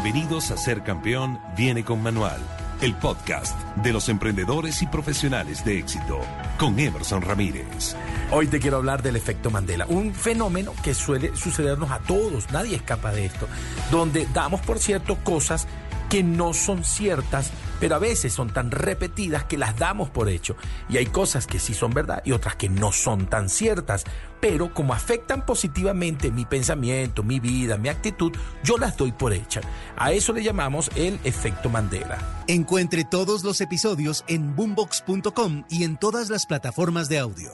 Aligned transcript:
Bienvenidos 0.00 0.52
a 0.52 0.56
Ser 0.56 0.84
Campeón 0.84 1.40
viene 1.56 1.84
con 1.84 2.00
Manual, 2.00 2.40
el 2.80 2.94
podcast 2.94 3.58
de 3.74 3.92
los 3.92 4.08
emprendedores 4.08 4.80
y 4.80 4.86
profesionales 4.86 5.64
de 5.64 5.80
éxito, 5.80 6.20
con 6.56 6.78
Emerson 6.78 7.20
Ramírez. 7.20 7.96
Hoy 8.30 8.46
te 8.46 8.60
quiero 8.60 8.76
hablar 8.76 9.02
del 9.02 9.16
efecto 9.16 9.50
Mandela, 9.50 9.86
un 9.88 10.14
fenómeno 10.14 10.72
que 10.84 10.94
suele 10.94 11.34
sucedernos 11.34 11.90
a 11.90 11.98
todos, 11.98 12.48
nadie 12.52 12.76
escapa 12.76 13.10
de 13.10 13.26
esto, 13.26 13.48
donde 13.90 14.28
damos 14.32 14.60
por 14.60 14.78
cierto 14.78 15.16
cosas 15.24 15.66
que 16.08 16.22
no 16.22 16.54
son 16.54 16.84
ciertas, 16.84 17.50
pero 17.80 17.96
a 17.96 17.98
veces 17.98 18.32
son 18.32 18.50
tan 18.50 18.70
repetidas 18.70 19.44
que 19.44 19.58
las 19.58 19.76
damos 19.78 20.10
por 20.10 20.28
hecho. 20.28 20.56
Y 20.88 20.96
hay 20.96 21.06
cosas 21.06 21.46
que 21.46 21.58
sí 21.58 21.74
son 21.74 21.92
verdad 21.92 22.22
y 22.24 22.32
otras 22.32 22.56
que 22.56 22.68
no 22.68 22.92
son 22.92 23.26
tan 23.26 23.48
ciertas, 23.48 24.04
pero 24.40 24.72
como 24.72 24.94
afectan 24.94 25.44
positivamente 25.44 26.30
mi 26.30 26.44
pensamiento, 26.44 27.22
mi 27.22 27.40
vida, 27.40 27.76
mi 27.76 27.88
actitud, 27.88 28.32
yo 28.62 28.78
las 28.78 28.96
doy 28.96 29.12
por 29.12 29.32
hecha. 29.32 29.60
A 29.96 30.12
eso 30.12 30.32
le 30.32 30.42
llamamos 30.42 30.90
el 30.94 31.18
efecto 31.24 31.68
Mandela. 31.68 32.18
Encuentre 32.46 33.04
todos 33.04 33.44
los 33.44 33.60
episodios 33.60 34.24
en 34.28 34.54
boombox.com 34.54 35.64
y 35.70 35.84
en 35.84 35.96
todas 35.96 36.30
las 36.30 36.46
plataformas 36.46 37.08
de 37.08 37.18
audio. 37.18 37.50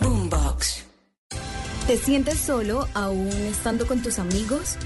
Boombox. 0.00 0.84
¿Te 1.86 1.98
sientes 1.98 2.38
solo 2.38 2.88
aún 2.94 3.28
estando 3.28 3.86
con 3.86 4.00
tus 4.00 4.18
amigos? 4.18 4.76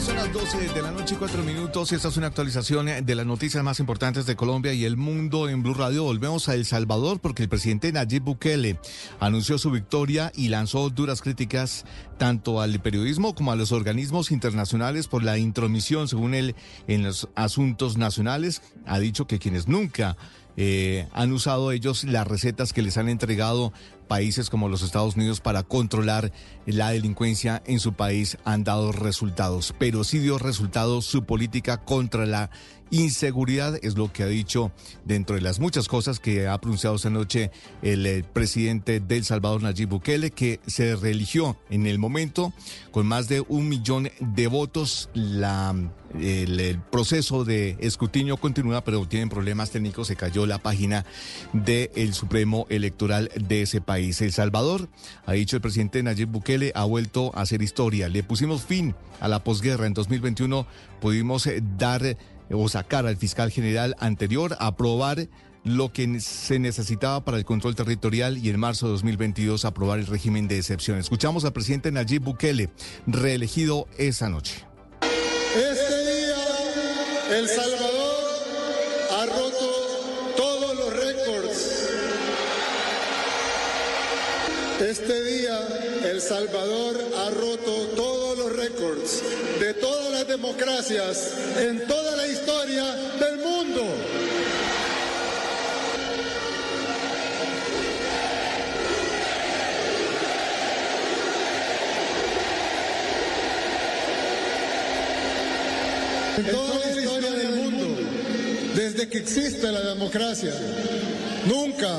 Son 0.00 0.16
las 0.16 0.32
12 0.32 0.68
de 0.72 0.82
la 0.82 0.92
noche 0.92 1.14
y 1.14 1.18
4 1.18 1.42
minutos 1.42 1.92
esta 1.92 2.08
es 2.08 2.16
una 2.16 2.28
actualización 2.28 2.86
de 3.04 3.14
las 3.14 3.26
noticias 3.26 3.62
más 3.62 3.80
importantes 3.80 4.24
de 4.24 4.34
Colombia 4.34 4.72
y 4.72 4.86
el 4.86 4.96
mundo 4.96 5.48
en 5.48 5.62
Blue 5.62 5.74
Radio. 5.74 6.04
Volvemos 6.04 6.48
a 6.48 6.54
El 6.54 6.64
Salvador 6.64 7.20
porque 7.20 7.42
el 7.42 7.50
presidente 7.50 7.92
Nayib 7.92 8.22
Bukele 8.22 8.78
anunció 9.18 9.58
su 9.58 9.70
victoria 9.70 10.32
y 10.34 10.48
lanzó 10.48 10.88
duras 10.88 11.20
críticas 11.20 11.84
tanto 12.16 12.62
al 12.62 12.80
periodismo 12.80 13.34
como 13.34 13.52
a 13.52 13.56
los 13.56 13.72
organismos 13.72 14.30
internacionales 14.30 15.06
por 15.06 15.22
la 15.22 15.36
intromisión, 15.36 16.08
según 16.08 16.34
él, 16.34 16.54
en 16.86 17.02
los 17.02 17.28
asuntos 17.34 17.98
nacionales. 17.98 18.62
Ha 18.86 18.98
dicho 18.98 19.26
que 19.26 19.38
quienes 19.38 19.68
nunca 19.68 20.16
eh, 20.56 21.08
han 21.12 21.32
usado 21.32 21.72
ellos 21.72 22.04
las 22.04 22.26
recetas 22.26 22.72
que 22.72 22.82
les 22.82 22.96
han 22.96 23.08
entregado 23.08 23.72
países 24.10 24.50
como 24.50 24.68
los 24.68 24.82
Estados 24.82 25.14
Unidos 25.14 25.40
para 25.40 25.62
controlar 25.62 26.32
la 26.66 26.90
delincuencia 26.90 27.62
en 27.64 27.78
su 27.78 27.92
país 27.92 28.38
han 28.44 28.64
dado 28.64 28.90
resultados, 28.90 29.72
pero 29.78 30.02
sí 30.02 30.18
dio 30.18 30.36
resultados 30.36 31.04
su 31.04 31.22
política 31.22 31.76
contra 31.76 32.26
la 32.26 32.50
inseguridad, 32.90 33.78
es 33.82 33.96
lo 33.96 34.12
que 34.12 34.22
ha 34.22 34.26
dicho 34.26 34.72
dentro 35.04 35.36
de 35.36 35.42
las 35.42 35.60
muchas 35.60 35.88
cosas 35.88 36.18
que 36.18 36.48
ha 36.48 36.60
pronunciado 36.60 36.96
esta 36.96 37.10
noche 37.10 37.50
el, 37.82 38.04
eh, 38.04 38.24
presidente 38.32 39.00
del 39.00 39.24
Salvador, 39.24 39.62
Nayib 39.62 39.88
Bukele, 39.88 40.32
que 40.32 40.60
se 40.66 40.96
reeligió 40.96 41.56
en 41.70 41.86
el 41.86 41.98
momento 41.98 42.52
con 42.90 43.06
más 43.06 43.28
de 43.28 43.42
un 43.48 43.68
millón 43.68 44.10
de 44.18 44.46
votos. 44.48 45.08
La, 45.14 45.74
el, 46.18 46.58
el 46.58 46.80
proceso 46.80 47.44
de 47.44 47.76
escrutinio 47.78 48.36
continúa, 48.36 48.82
pero 48.82 49.06
tienen 49.06 49.28
problemas 49.28 49.70
técnicos. 49.70 50.08
Se 50.08 50.16
cayó 50.16 50.46
la 50.46 50.58
página 50.58 51.06
del 51.52 52.12
Supremo 52.14 52.66
Electoral 52.68 53.30
de 53.36 53.62
ese 53.62 53.80
país. 53.80 53.99
El 54.00 54.32
Salvador, 54.32 54.88
ha 55.26 55.32
dicho 55.32 55.56
el 55.56 55.62
presidente 55.62 56.02
Nayib 56.02 56.28
Bukele, 56.28 56.72
ha 56.74 56.84
vuelto 56.84 57.30
a 57.34 57.42
hacer 57.42 57.62
historia. 57.62 58.08
Le 58.08 58.22
pusimos 58.22 58.64
fin 58.64 58.94
a 59.20 59.28
la 59.28 59.44
posguerra. 59.44 59.86
En 59.86 59.94
2021 59.94 60.66
pudimos 61.00 61.46
eh, 61.46 61.62
dar 61.78 62.04
eh, 62.04 62.16
o 62.50 62.68
sacar 62.68 63.06
al 63.06 63.16
fiscal 63.16 63.50
general 63.50 63.94
anterior, 64.00 64.56
aprobar 64.58 65.28
lo 65.62 65.92
que 65.92 66.20
se 66.20 66.58
necesitaba 66.58 67.24
para 67.24 67.36
el 67.36 67.44
control 67.44 67.76
territorial 67.76 68.38
y 68.38 68.48
en 68.48 68.58
marzo 68.58 68.86
de 68.86 68.92
2022 68.92 69.64
aprobar 69.64 69.98
el 69.98 70.06
régimen 70.06 70.48
de 70.48 70.58
excepción. 70.58 70.98
Escuchamos 70.98 71.44
al 71.44 71.52
presidente 71.52 71.92
Nayib 71.92 72.22
Bukele, 72.22 72.70
reelegido 73.06 73.86
esa 73.98 74.28
noche. 74.28 74.64
Este 75.54 76.04
día, 76.04 77.38
El 77.38 77.48
Salvador 77.48 77.99
Este 84.80 85.22
día, 85.24 85.60
El 86.10 86.22
Salvador 86.22 86.96
ha 87.14 87.28
roto 87.28 87.88
todos 87.96 88.38
los 88.38 88.56
récords 88.56 89.22
de 89.60 89.74
todas 89.74 90.10
las 90.10 90.26
democracias 90.26 91.34
en 91.58 91.86
toda 91.86 92.16
la 92.16 92.26
historia 92.26 92.84
del 93.20 93.36
mundo. 93.40 93.82
En 106.38 106.46
toda 106.46 106.78
la 106.78 107.00
historia 107.00 107.30
del 107.32 107.50
mundo, 107.50 107.86
desde 108.74 109.10
que 109.10 109.18
existe 109.18 109.70
la 109.70 109.82
democracia, 109.82 110.54
nunca 111.44 111.98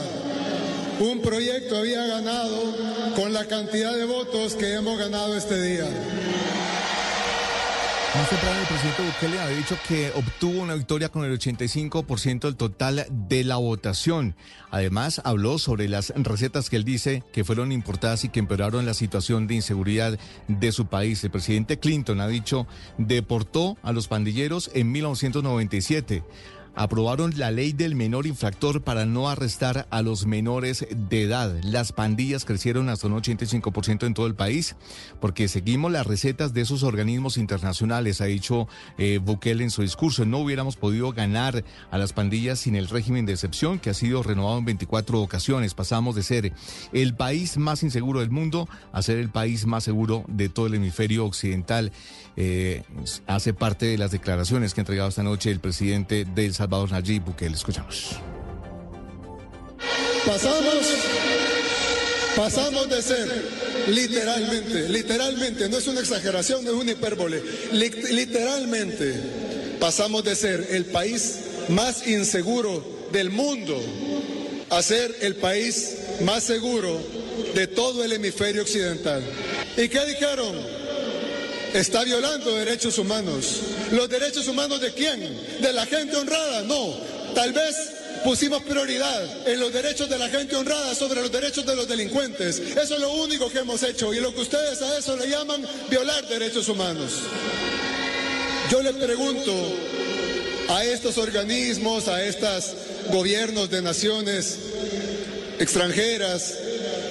un 1.01 1.21
proyecto 1.21 1.77
había 1.77 2.05
ganado 2.05 2.75
con 3.15 3.33
la 3.33 3.45
cantidad 3.45 3.95
de 3.95 4.05
votos 4.05 4.53
que 4.53 4.75
hemos 4.75 4.97
ganado 4.99 5.35
este 5.35 5.61
día. 5.61 5.89
Más 8.13 8.29
temprano 8.29 8.59
el 8.59 8.67
presidente 8.67 9.03
Bukele 9.03 9.39
había 9.39 9.57
dicho 9.57 9.77
que 9.87 10.11
obtuvo 10.13 10.61
una 10.61 10.75
victoria 10.75 11.07
con 11.07 11.23
el 11.23 11.39
85% 11.39 12.41
del 12.41 12.57
total 12.57 13.07
de 13.09 13.43
la 13.45 13.55
votación. 13.55 14.35
Además, 14.69 15.21
habló 15.23 15.57
sobre 15.59 15.87
las 15.87 16.13
recetas 16.17 16.69
que 16.69 16.75
él 16.75 16.83
dice 16.83 17.23
que 17.31 17.45
fueron 17.45 17.71
importadas 17.71 18.25
y 18.25 18.29
que 18.29 18.39
empeoraron 18.39 18.85
la 18.85 18.93
situación 18.93 19.47
de 19.47 19.55
inseguridad 19.55 20.19
de 20.49 20.71
su 20.73 20.87
país. 20.87 21.23
El 21.23 21.31
presidente 21.31 21.79
Clinton 21.79 22.19
ha 22.19 22.27
dicho, 22.27 22.67
deportó 22.97 23.77
a 23.81 23.93
los 23.93 24.09
pandilleros 24.09 24.69
en 24.73 24.91
1997 24.91 26.23
aprobaron 26.75 27.37
la 27.37 27.51
ley 27.51 27.73
del 27.73 27.95
menor 27.95 28.27
infractor 28.27 28.81
para 28.81 29.05
no 29.05 29.29
arrestar 29.29 29.87
a 29.89 30.01
los 30.01 30.25
menores 30.25 30.85
de 30.89 31.23
edad. 31.23 31.59
Las 31.63 31.91
pandillas 31.91 32.45
crecieron 32.45 32.89
hasta 32.89 33.07
un 33.07 33.13
85% 33.13 34.05
en 34.05 34.13
todo 34.13 34.27
el 34.27 34.35
país 34.35 34.75
porque 35.19 35.47
seguimos 35.47 35.91
las 35.91 36.07
recetas 36.07 36.53
de 36.53 36.61
esos 36.61 36.83
organismos 36.83 37.37
internacionales, 37.37 38.21
ha 38.21 38.25
dicho 38.25 38.67
eh, 38.97 39.19
Bukele 39.21 39.63
en 39.63 39.71
su 39.71 39.81
discurso. 39.81 40.25
No 40.25 40.39
hubiéramos 40.39 40.75
podido 40.75 41.11
ganar 41.11 41.63
a 41.91 41.97
las 41.97 42.13
pandillas 42.13 42.59
sin 42.59 42.75
el 42.75 42.87
régimen 42.87 43.25
de 43.25 43.33
excepción 43.33 43.79
que 43.79 43.89
ha 43.89 43.93
sido 43.93 44.23
renovado 44.23 44.57
en 44.57 44.65
24 44.65 45.21
ocasiones. 45.21 45.73
Pasamos 45.73 46.15
de 46.15 46.23
ser 46.23 46.53
el 46.93 47.15
país 47.15 47.57
más 47.57 47.83
inseguro 47.83 48.19
del 48.19 48.31
mundo 48.31 48.67
a 48.91 49.01
ser 49.01 49.17
el 49.17 49.29
país 49.29 49.65
más 49.65 49.83
seguro 49.83 50.23
de 50.27 50.49
todo 50.49 50.67
el 50.67 50.75
hemisferio 50.75 51.25
occidental. 51.25 51.91
Eh, 52.37 52.83
hace 53.27 53.53
parte 53.53 53.85
de 53.85 53.97
las 53.97 54.11
declaraciones 54.11 54.73
que 54.73 54.81
ha 54.81 54.83
entregado 54.83 55.09
esta 55.09 55.23
noche 55.23 55.51
el 55.51 55.59
presidente 55.59 56.25
del 56.25 56.53
Salvador 56.61 56.91
Nayib 56.91 57.23
Bukele. 57.23 57.55
Escuchamos. 57.55 58.11
Pasamos 60.27 60.85
Pasamos 62.35 62.87
de 62.87 63.01
ser, 63.01 63.27
literalmente, 63.89 64.87
literalmente, 64.87 65.67
no 65.67 65.77
es 65.79 65.87
una 65.87 65.99
exageración, 65.99 66.63
no 66.63 66.71
es 66.71 66.77
una 66.77 66.91
hipérbole, 66.91 67.43
literalmente, 67.73 69.13
pasamos 69.81 70.23
de 70.23 70.35
ser 70.35 70.67
el 70.69 70.85
país 70.85 71.39
más 71.67 72.07
inseguro 72.07 72.85
del 73.11 73.31
mundo 73.31 73.77
a 74.69 74.81
ser 74.81 75.13
el 75.21 75.35
país 75.35 75.97
más 76.21 76.43
seguro 76.43 77.01
de 77.53 77.67
todo 77.67 78.01
el 78.05 78.13
hemisferio 78.13 78.61
occidental. 78.61 79.21
¿Y 79.75 79.89
qué 79.89 80.05
dijeron? 80.05 80.80
Está 81.73 82.03
violando 82.03 82.53
derechos 82.55 82.97
humanos. 82.97 83.61
¿Los 83.91 84.09
derechos 84.09 84.47
humanos 84.47 84.81
de 84.81 84.93
quién? 84.93 85.21
¿De 85.61 85.71
la 85.71 85.85
gente 85.85 86.17
honrada? 86.17 86.63
No. 86.63 86.95
Tal 87.33 87.53
vez 87.53 87.75
pusimos 88.25 88.61
prioridad 88.63 89.47
en 89.47 89.59
los 89.59 89.71
derechos 89.71 90.09
de 90.09 90.17
la 90.17 90.29
gente 90.29 90.55
honrada 90.55 90.93
sobre 90.93 91.21
los 91.21 91.31
derechos 91.31 91.65
de 91.65 91.75
los 91.75 91.87
delincuentes. 91.87 92.59
Eso 92.59 92.95
es 92.95 92.99
lo 92.99 93.13
único 93.13 93.49
que 93.49 93.59
hemos 93.59 93.81
hecho 93.83 94.13
y 94.13 94.19
lo 94.19 94.33
que 94.33 94.41
ustedes 94.41 94.81
a 94.81 94.97
eso 94.97 95.15
le 95.15 95.29
llaman 95.29 95.65
violar 95.89 96.27
derechos 96.27 96.67
humanos. 96.67 97.13
Yo 98.69 98.81
le 98.81 98.93
pregunto 98.93 99.53
a 100.69 100.83
estos 100.83 101.17
organismos, 101.17 102.07
a 102.09 102.23
estos 102.23 102.73
gobiernos 103.11 103.69
de 103.69 103.81
naciones 103.81 104.57
extranjeras, 105.59 106.57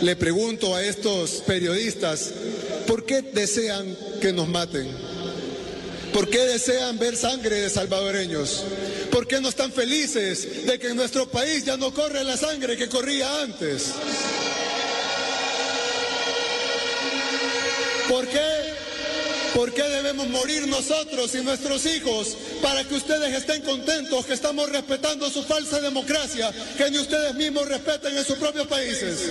le 0.03 0.17
pregunto 0.17 0.75
a 0.75 0.83
estos 0.83 1.43
periodistas, 1.47 2.31
¿por 2.91 3.07
qué 3.07 3.23
desean 3.23 3.97
que 4.21 4.33
nos 4.33 4.49
maten? 4.49 4.91
¿Por 6.13 6.29
qué 6.29 6.41
desean 6.41 6.99
ver 6.99 7.17
sangre 7.17 7.61
de 7.61 7.71
salvadoreños? 7.71 8.65
¿Por 9.13 9.29
qué 9.29 9.41
no 9.41 9.49
están 9.49 9.71
felices 9.71 10.67
de 10.67 10.77
que 10.77 10.89
en 10.89 10.97
nuestro 10.97 11.31
país 11.31 11.65
ya 11.65 11.77
no 11.77 11.95
corre 11.95 12.25
la 12.25 12.37
sangre 12.37 12.77
que 12.77 12.89
corría 12.89 13.43
antes? 13.43 13.93
¿Por 18.09 18.27
qué? 18.27 18.51
¿Por 19.55 19.73
qué 19.73 19.85
debemos 19.85 20.29
morir 20.29 20.67
nosotros 20.67 21.33
y 21.37 21.45
nuestros 21.45 21.87
hijos 21.87 22.37
para 22.61 22.83
que 22.83 22.97
ustedes 22.97 23.33
estén 23.33 23.63
contentos 23.63 24.27
que 24.27 24.33
estamos 24.33 24.69
respetando 24.69 25.31
su 25.31 25.45
falsa 25.45 25.81
democracia 25.81 26.51
que 26.77 26.91
ni 26.91 26.99
ustedes 26.99 27.37
mismos 27.37 27.69
respeten 27.69 28.19
en 28.19 28.25
sus 28.25 28.37
propios 28.37 28.67
países? 28.67 29.31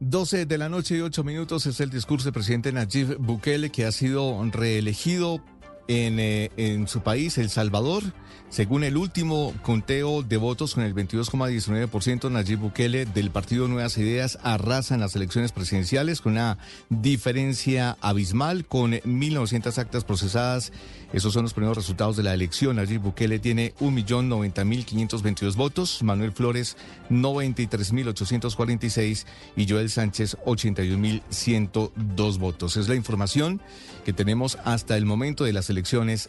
12 0.00 0.44
de 0.44 0.58
la 0.58 0.68
noche 0.68 0.98
y 0.98 1.00
8 1.00 1.24
minutos 1.24 1.64
es 1.64 1.80
el 1.80 1.88
discurso 1.88 2.26
del 2.26 2.34
presidente 2.34 2.70
Nayib 2.70 3.16
Bukele 3.18 3.70
que 3.70 3.86
ha 3.86 3.92
sido 3.92 4.42
reelegido 4.52 5.42
en, 5.88 6.20
eh, 6.20 6.50
en 6.56 6.88
su 6.88 7.02
país, 7.02 7.38
El 7.38 7.50
Salvador. 7.50 8.02
Según 8.48 8.84
el 8.84 8.96
último 8.96 9.52
conteo 9.62 10.22
de 10.22 10.36
votos 10.36 10.74
con 10.74 10.84
el 10.84 10.94
22,19%, 10.94 12.30
Nayib 12.30 12.60
Bukele 12.60 13.04
del 13.04 13.32
partido 13.32 13.66
Nuevas 13.66 13.98
Ideas 13.98 14.38
arrasa 14.42 14.94
en 14.94 15.00
las 15.00 15.16
elecciones 15.16 15.50
presidenciales 15.50 16.20
con 16.20 16.34
una 16.34 16.58
diferencia 16.88 17.96
abismal 18.00 18.64
con 18.64 18.92
1.900 18.92 19.78
actas 19.78 20.04
procesadas. 20.04 20.70
Esos 21.12 21.32
son 21.32 21.42
los 21.42 21.54
primeros 21.54 21.76
resultados 21.76 22.16
de 22.16 22.22
la 22.22 22.34
elección. 22.34 22.76
Nayib 22.76 23.00
Bukele 23.00 23.40
tiene 23.40 23.74
1.090.522 23.80 25.56
votos, 25.56 26.04
Manuel 26.04 26.30
Flores 26.32 26.76
93.846 27.10 29.26
y 29.56 29.68
Joel 29.68 29.90
Sánchez 29.90 30.36
81.102 30.46 32.38
votos. 32.38 32.76
Es 32.76 32.88
la 32.88 32.94
información 32.94 33.60
que 34.04 34.12
tenemos 34.12 34.56
hasta 34.64 34.96
el 34.96 35.04
momento 35.04 35.42
de 35.44 35.52
las 35.52 35.68
elecciones 35.68 35.75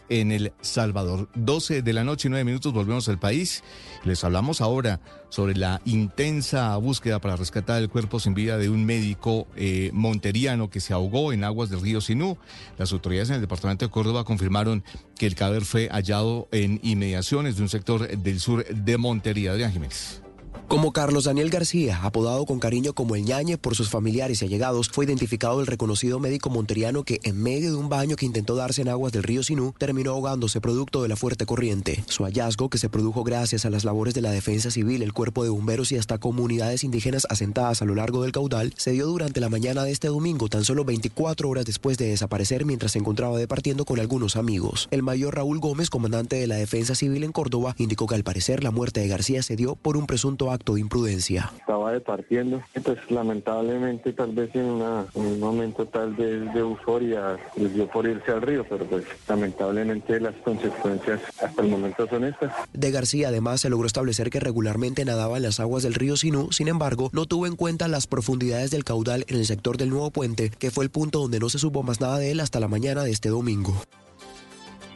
en 0.08 0.32
El 0.32 0.52
Salvador. 0.60 1.28
12 1.34 1.82
de 1.82 1.92
la 1.92 2.04
noche 2.04 2.28
y 2.28 2.30
9 2.30 2.44
minutos 2.44 2.72
volvemos 2.72 3.08
al 3.08 3.18
país. 3.18 3.62
Les 4.04 4.22
hablamos 4.24 4.60
ahora 4.60 5.00
sobre 5.30 5.54
la 5.54 5.80
intensa 5.84 6.76
búsqueda 6.76 7.20
para 7.20 7.36
rescatar 7.36 7.80
el 7.80 7.88
cuerpo 7.88 8.20
sin 8.20 8.34
vida 8.34 8.58
de 8.58 8.68
un 8.68 8.84
médico 8.84 9.46
eh, 9.56 9.90
monteriano 9.92 10.70
que 10.70 10.80
se 10.80 10.92
ahogó 10.92 11.32
en 11.32 11.44
aguas 11.44 11.70
del 11.70 11.80
río 11.80 12.00
Sinú. 12.00 12.36
Las 12.76 12.92
autoridades 12.92 13.30
en 13.30 13.36
el 13.36 13.40
departamento 13.40 13.84
de 13.84 13.90
Córdoba 13.90 14.24
confirmaron 14.24 14.84
que 15.16 15.26
el 15.26 15.34
cadáver 15.34 15.64
fue 15.64 15.88
hallado 15.88 16.48
en 16.52 16.80
inmediaciones 16.82 17.56
de 17.56 17.62
un 17.62 17.68
sector 17.68 18.08
del 18.08 18.40
sur 18.40 18.66
de 18.66 18.98
Montería. 18.98 19.54
de 19.54 19.70
Jiménez. 19.70 20.22
Como 20.66 20.92
Carlos 20.92 21.24
Daniel 21.24 21.50
García, 21.50 22.00
apodado 22.02 22.44
con 22.44 22.58
cariño 22.58 22.92
como 22.92 23.14
el 23.14 23.24
ñañe 23.24 23.56
por 23.56 23.74
sus 23.74 23.88
familiares 23.88 24.42
y 24.42 24.44
allegados, 24.44 24.88
fue 24.88 25.04
identificado 25.04 25.60
el 25.60 25.66
reconocido 25.66 26.18
médico 26.18 26.50
monteriano 26.50 27.04
que, 27.04 27.20
en 27.22 27.40
medio 27.42 27.70
de 27.70 27.76
un 27.76 27.88
baño 27.88 28.16
que 28.16 28.26
intentó 28.26 28.54
darse 28.56 28.82
en 28.82 28.88
aguas 28.88 29.12
del 29.12 29.22
río 29.22 29.42
Sinú, 29.42 29.74
terminó 29.78 30.10
ahogándose 30.10 30.60
producto 30.60 31.02
de 31.02 31.08
la 31.08 31.16
fuerte 31.16 31.46
corriente. 31.46 32.04
Su 32.06 32.24
hallazgo, 32.24 32.68
que 32.68 32.78
se 32.78 32.88
produjo 32.88 33.24
gracias 33.24 33.64
a 33.64 33.70
las 33.70 33.84
labores 33.84 34.14
de 34.14 34.20
la 34.20 34.30
defensa 34.30 34.70
civil, 34.70 35.02
el 35.02 35.12
cuerpo 35.12 35.44
de 35.44 35.50
bomberos 35.50 35.92
y 35.92 35.96
hasta 35.96 36.18
comunidades 36.18 36.84
indígenas 36.84 37.26
asentadas 37.30 37.80
a 37.80 37.84
lo 37.84 37.94
largo 37.94 38.22
del 38.22 38.32
caudal, 38.32 38.74
se 38.76 38.90
dio 38.90 39.06
durante 39.06 39.40
la 39.40 39.48
mañana 39.48 39.84
de 39.84 39.92
este 39.92 40.08
domingo, 40.08 40.48
tan 40.48 40.64
solo 40.64 40.84
24 40.84 41.48
horas 41.48 41.64
después 41.64 41.98
de 41.98 42.08
desaparecer 42.08 42.64
mientras 42.64 42.92
se 42.92 42.98
encontraba 42.98 43.38
departiendo 43.38 43.84
con 43.84 44.00
algunos 44.00 44.36
amigos. 44.36 44.88
El 44.90 45.02
mayor 45.02 45.36
Raúl 45.36 45.60
Gómez, 45.60 45.90
comandante 45.90 46.36
de 46.36 46.46
la 46.46 46.56
defensa 46.56 46.94
civil 46.94 47.24
en 47.24 47.32
Córdoba, 47.32 47.74
indicó 47.78 48.06
que 48.06 48.14
al 48.14 48.24
parecer 48.24 48.62
la 48.62 48.70
muerte 48.70 49.00
de 49.00 49.08
García 49.08 49.42
se 49.42 49.56
dio 49.56 49.76
por 49.76 49.96
un 49.96 50.06
presunto 50.06 50.47
acto 50.50 50.74
de 50.74 50.80
imprudencia. 50.80 51.50
Estaba 51.58 51.92
departiendo, 51.92 52.62
pues 52.82 52.98
lamentablemente 53.10 54.12
tal 54.12 54.32
vez 54.32 54.54
en, 54.54 54.82
un 55.14 55.40
momento 55.40 55.86
tal 55.86 56.14
vez 56.14 56.52
de 56.52 56.60
euforia 56.60 57.36
les 57.56 57.74
dio 57.74 57.86
por 57.88 58.06
irse 58.06 58.30
al 58.32 58.42
río, 58.42 58.64
pero 58.68 58.84
pues 58.86 59.04
lamentablemente 59.28 60.20
las 60.20 60.34
consecuencias 60.36 61.20
hasta 61.42 61.62
el 61.62 61.68
momento 61.68 62.06
son 62.08 62.24
estas. 62.24 62.52
De 62.72 62.90
García 62.90 63.28
además 63.28 63.60
se 63.60 63.70
logró 63.70 63.86
establecer 63.86 64.30
que 64.30 64.40
regularmente 64.40 65.04
nadaba 65.04 65.36
en 65.36 65.42
las 65.42 65.60
aguas 65.60 65.82
del 65.82 65.94
río 65.94 66.16
Sinú, 66.16 66.52
sin 66.52 66.68
embargo 66.68 67.10
no 67.12 67.26
tuvo 67.26 67.46
en 67.46 67.56
cuenta 67.56 67.88
las 67.88 68.06
profundidades 68.06 68.70
del 68.70 68.84
caudal 68.84 69.24
en 69.28 69.36
el 69.36 69.46
sector 69.46 69.76
del 69.76 69.90
nuevo 69.90 70.10
puente, 70.10 70.50
que 70.50 70.70
fue 70.70 70.84
el 70.84 70.90
punto 70.90 71.20
donde 71.20 71.40
no 71.40 71.48
se 71.48 71.58
supo 71.58 71.82
más 71.82 72.00
nada 72.00 72.18
de 72.18 72.30
él 72.30 72.40
hasta 72.40 72.60
la 72.60 72.68
mañana 72.68 73.02
de 73.04 73.10
este 73.10 73.28
domingo. 73.28 73.74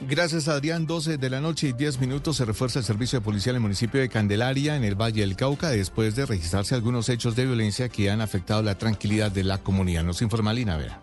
Gracias 0.09 0.49
Adrián, 0.49 0.87
12 0.87 1.17
de 1.17 1.31
la 1.31 1.41
noche 1.41 1.69
y 1.69 1.73
10 1.73 2.01
minutos 2.01 2.37
se 2.37 2.45
refuerza 2.45 2.81
el 2.81 2.85
servicio 2.85 3.21
de 3.21 3.25
policía 3.25 3.51
en 3.51 3.57
el 3.57 3.63
municipio 3.63 4.01
de 4.01 4.09
Candelaria, 4.09 4.77
en 4.77 4.85
el 4.85 5.01
Valle 5.01 5.21
del 5.21 5.37
Cauca, 5.37 5.71
después 5.71 6.17
de 6.17 6.27
registrarse 6.27 6.75
algunos 6.75 7.09
hechos 7.09 7.37
de 7.37 7.47
violencia 7.47 7.89
que 7.89 8.11
han 8.11 8.21
afectado 8.21 8.63
la 8.63 8.77
tranquilidad 8.77 9.31
de 9.31 9.45
la 9.45 9.59
comunidad. 9.59 10.03
Nos 10.03 10.21
informa 10.21 10.53
Lina 10.53 10.77
Vera. 10.77 11.01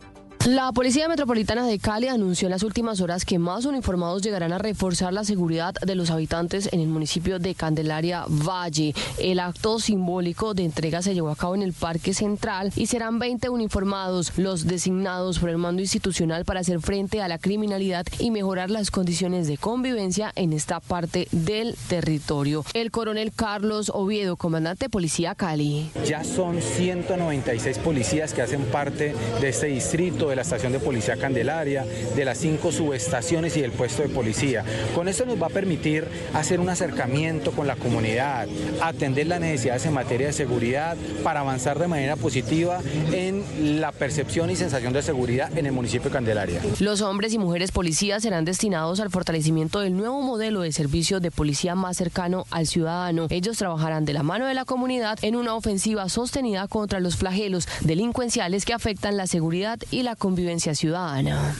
La 0.50 0.72
Policía 0.72 1.08
Metropolitana 1.08 1.68
de 1.68 1.78
Cali 1.78 2.08
anunció 2.08 2.48
en 2.48 2.52
las 2.54 2.64
últimas 2.64 3.02
horas 3.02 3.24
que 3.24 3.38
más 3.38 3.66
uniformados 3.66 4.24
llegarán 4.24 4.52
a 4.52 4.58
reforzar 4.58 5.14
la 5.14 5.24
seguridad 5.24 5.76
de 5.76 5.94
los 5.94 6.10
habitantes 6.10 6.70
en 6.74 6.80
el 6.80 6.88
municipio 6.88 7.38
de 7.38 7.54
Candelaria 7.54 8.26
Valle. 8.28 8.96
El 9.20 9.42
acto 9.42 9.80
simbólico 9.80 10.56
de 10.56 10.64
entrega 10.66 11.04
se 11.04 11.14
llevó 11.14 11.30
a 11.30 11.36
cabo 11.36 11.54
en 11.54 11.62
el 11.62 11.74
Parque 11.74 12.16
Central 12.16 12.74
y 12.76 12.88
serán 12.88 13.20
20 13.20 13.48
uniformados 13.50 14.32
los 14.38 14.66
designados 14.66 15.38
por 15.38 15.52
el 15.52 15.60
mando 15.60 15.84
institucional 15.84 16.46
para 16.46 16.62
hacer 16.62 16.80
frente 16.80 17.22
a 17.22 17.28
la 17.28 17.38
criminalidad 17.38 18.08
y 18.18 18.32
mejorar 18.32 18.72
las 18.72 18.90
condiciones 18.90 19.48
de 19.48 19.60
convivencia 19.60 20.32
en 20.36 20.54
esta 20.54 20.80
parte 20.80 21.28
del 21.32 21.76
territorio. 21.90 22.66
El 22.74 22.90
coronel 22.90 23.32
Carlos 23.36 23.92
Oviedo, 23.94 24.36
comandante 24.36 24.86
de 24.86 24.90
Policía 24.90 25.36
Cali. 25.36 25.92
Ya 26.08 26.24
son 26.24 26.60
196 26.60 27.78
policías 27.78 28.34
que 28.34 28.42
hacen 28.42 28.64
parte 28.64 29.14
de 29.40 29.50
este 29.50 29.68
distrito 29.68 30.39
la 30.40 30.44
estación 30.44 30.72
de 30.72 30.80
policía 30.80 31.18
Candelaria, 31.18 31.86
de 32.16 32.24
las 32.24 32.38
cinco 32.38 32.72
subestaciones 32.72 33.58
y 33.58 33.62
del 33.62 33.74
puesto 33.74 34.04
de 34.04 34.08
policía. 34.08 34.64
Con 34.96 35.10
esto 35.10 35.26
nos 35.26 35.42
va 35.42 35.48
a 35.48 35.50
permitir 35.50 36.08
hacer 36.34 36.62
un 36.62 36.70
acercamiento 36.70 37.52
con 37.52 37.68
la 37.68 37.76
comunidad, 37.76 38.48
atender 38.82 39.28
las 39.28 39.42
necesidades 39.42 39.86
en 39.86 39.94
materia 39.94 40.28
de 40.28 40.34
seguridad 40.34 40.96
para 41.26 41.42
avanzar 41.42 41.78
de 41.78 41.90
manera 41.90 42.16
positiva 42.16 42.80
en 43.12 43.82
la 43.82 43.92
percepción 43.92 44.50
y 44.50 44.56
sensación 44.56 44.94
de 44.94 45.02
seguridad 45.02 45.58
en 45.58 45.66
el 45.66 45.74
municipio 45.74 46.10
de 46.10 46.14
Candelaria. 46.14 46.62
Los 46.80 47.02
hombres 47.02 47.34
y 47.34 47.38
mujeres 47.38 47.74
policías 47.74 48.24
serán 48.24 48.46
destinados 48.46 49.02
al 49.02 49.10
fortalecimiento 49.10 49.82
del 49.82 49.98
nuevo 49.98 50.22
modelo 50.22 50.62
de 50.62 50.72
servicio 50.72 51.20
de 51.20 51.32
policía 51.32 51.76
más 51.76 51.98
cercano 51.98 52.46
al 52.50 52.66
ciudadano. 52.66 53.28
Ellos 53.30 53.58
trabajarán 53.58 54.06
de 54.06 54.14
la 54.14 54.24
mano 54.24 54.46
de 54.46 54.54
la 54.54 54.64
comunidad 54.64 55.20
en 55.22 55.36
una 55.36 55.54
ofensiva 55.56 56.08
sostenida 56.08 56.70
contra 56.70 57.02
los 57.02 57.18
flagelos 57.18 57.68
delincuenciales 57.82 58.64
que 58.64 58.74
afectan 58.74 59.18
la 59.18 59.28
seguridad 59.28 59.80
y 59.92 60.04
la 60.04 60.16
convivencia 60.20 60.76
ciudadana. 60.76 61.56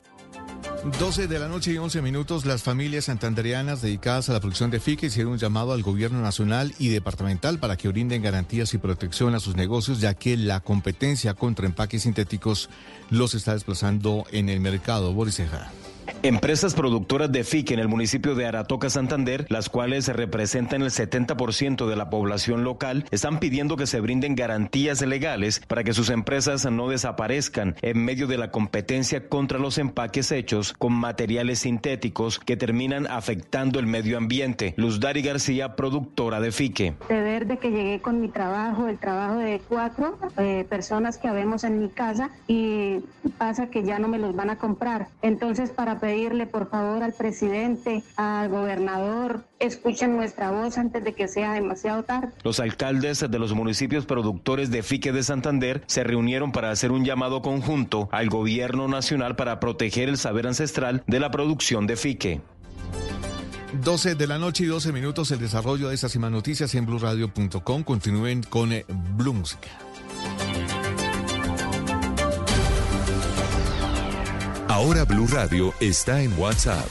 12 0.98 1.28
de 1.28 1.40
la 1.40 1.50
noche 1.50 1.74
y 1.74 1.78
11 1.78 2.02
minutos, 2.02 2.46
las 2.46 2.64
familias 2.64 3.06
santanderianas 3.06 3.82
dedicadas 3.82 4.30
a 4.30 4.34
la 4.34 4.40
producción 4.40 4.72
de 4.72 4.80
FICA 4.80 5.08
hicieron 5.08 5.34
un 5.34 5.38
llamado 5.38 5.74
al 5.74 5.84
gobierno 5.84 6.22
nacional 6.22 6.74
y 6.80 6.88
departamental 6.88 7.60
para 7.60 7.76
que 7.76 7.90
brinden 7.90 8.22
garantías 8.22 8.74
y 8.74 8.78
protección 8.78 9.36
a 9.36 9.42
sus 9.42 9.56
negocios, 9.56 10.00
ya 10.00 10.14
que 10.14 10.38
la 10.38 10.62
competencia 10.62 11.34
contra 11.34 11.66
empaques 11.66 12.04
sintéticos 12.04 12.70
los 13.10 13.34
está 13.34 13.54
desplazando 13.54 14.26
en 14.32 14.48
el 14.48 14.62
mercado. 14.62 15.14
Boris 15.14 15.42
Empresas 16.24 16.74
productoras 16.74 17.32
de 17.32 17.44
FIC 17.44 17.72
en 17.72 17.80
el 17.80 17.88
municipio 17.88 18.36
de 18.36 18.46
Aratoca, 18.46 18.90
Santander, 18.90 19.46
las 19.50 19.70
cuales 19.70 20.08
representan 20.08 20.82
el 20.82 20.90
70% 20.90 21.88
de 21.88 21.96
la 21.96 22.10
población 22.10 22.64
local, 22.64 23.06
están 23.12 23.40
pidiendo 23.40 23.78
que 23.78 23.88
se 23.88 24.00
brinden 24.00 24.36
garantías 24.36 25.02
legales 25.02 25.62
para 25.68 25.84
que 25.84 25.94
sus 25.94 26.10
empresas 26.10 26.70
no 26.70 26.90
desaparezcan 26.90 27.76
en 27.82 28.04
medio 28.04 28.28
de 28.28 28.38
la 28.38 28.52
competencia 28.52 29.28
contra 29.30 29.60
los 29.60 29.78
empaques 29.78 30.32
hechos 30.32 30.74
con 30.74 30.94
materiales 30.94 31.60
sintéticos 31.60 32.40
que 32.40 32.58
terminan 32.58 33.08
afectando 33.08 33.80
el 33.80 33.88
medio 33.88 34.18
ambiente. 34.18 34.74
Luz 34.78 35.00
Dari 35.00 35.22
García, 35.22 35.76
productora 35.76 36.40
de 36.40 36.52
FICE. 36.52 36.96
De 37.08 37.22
ver 37.22 37.48
de 37.48 37.58
que 37.58 37.72
llegué 37.72 38.02
con 38.02 38.22
mi 38.22 38.28
trabajo, 38.30 38.88
el 38.88 38.98
trabajo 38.98 39.38
de 39.38 39.62
cuatro 39.68 40.18
eh, 40.38 40.66
personas 40.70 41.18
que 41.18 41.28
habemos 41.28 41.64
en 41.64 41.80
mi 41.80 41.90
casa 41.90 42.30
y 42.48 43.00
pasa 43.38 43.68
que 43.68 43.84
ya 43.84 44.00
no 44.00 44.08
me 44.08 44.20
los 44.20 44.36
van 44.36 44.50
a 44.50 44.58
comprar. 44.58 45.08
Entonces, 45.22 45.70
para 45.72 45.99
pedirle 46.00 46.48
por 46.48 46.70
favor 46.70 47.04
al 47.04 47.14
presidente, 47.14 48.04
al 48.16 48.50
gobernador, 48.50 49.44
escuchen 49.60 50.16
nuestra 50.16 50.52
voz 50.52 50.78
antes 50.78 51.04
de 51.04 51.14
que 51.14 51.28
sea 51.28 51.54
demasiado 51.54 52.04
tarde. 52.04 52.30
Los 52.44 52.60
alcaldes 52.60 53.26
de 53.30 53.40
los 53.40 53.54
municipios 53.54 54.06
productores 54.06 54.72
de 54.72 54.84
Fique 54.84 55.12
de 55.12 55.24
Santander 55.24 55.84
se 55.88 56.04
reunieron 56.04 56.52
para 56.52 56.72
hacer 56.72 56.92
un 56.92 57.06
llamado 57.06 57.42
conjunto 57.42 58.10
al 58.12 58.30
gobierno 58.30 58.88
nacional 58.88 59.36
para 59.36 59.60
proteger 59.60 60.10
el 60.10 60.18
saber 60.18 60.48
ancestral 60.48 61.04
de 61.08 61.20
la 61.20 61.32
producción 61.32 61.88
de 61.88 61.96
Fique. 61.96 62.42
12 63.84 64.16
de 64.16 64.28
la 64.28 64.40
noche 64.40 64.64
y 64.64 64.68
12 64.68 64.92
minutos 64.92 65.30
el 65.32 65.40
desarrollo 65.40 65.90
de 65.90 65.96
estas 65.96 66.16
y 66.16 66.20
más 66.20 66.32
noticias 66.32 66.74
en 66.76 66.86
blueradio.com. 66.86 67.84
Continúen 67.84 68.42
con 68.44 68.74
eh, 68.74 68.86
Ahora 74.70 75.04
Blue 75.04 75.26
Radio 75.26 75.74
está 75.80 76.22
en 76.22 76.38
WhatsApp. 76.38 76.88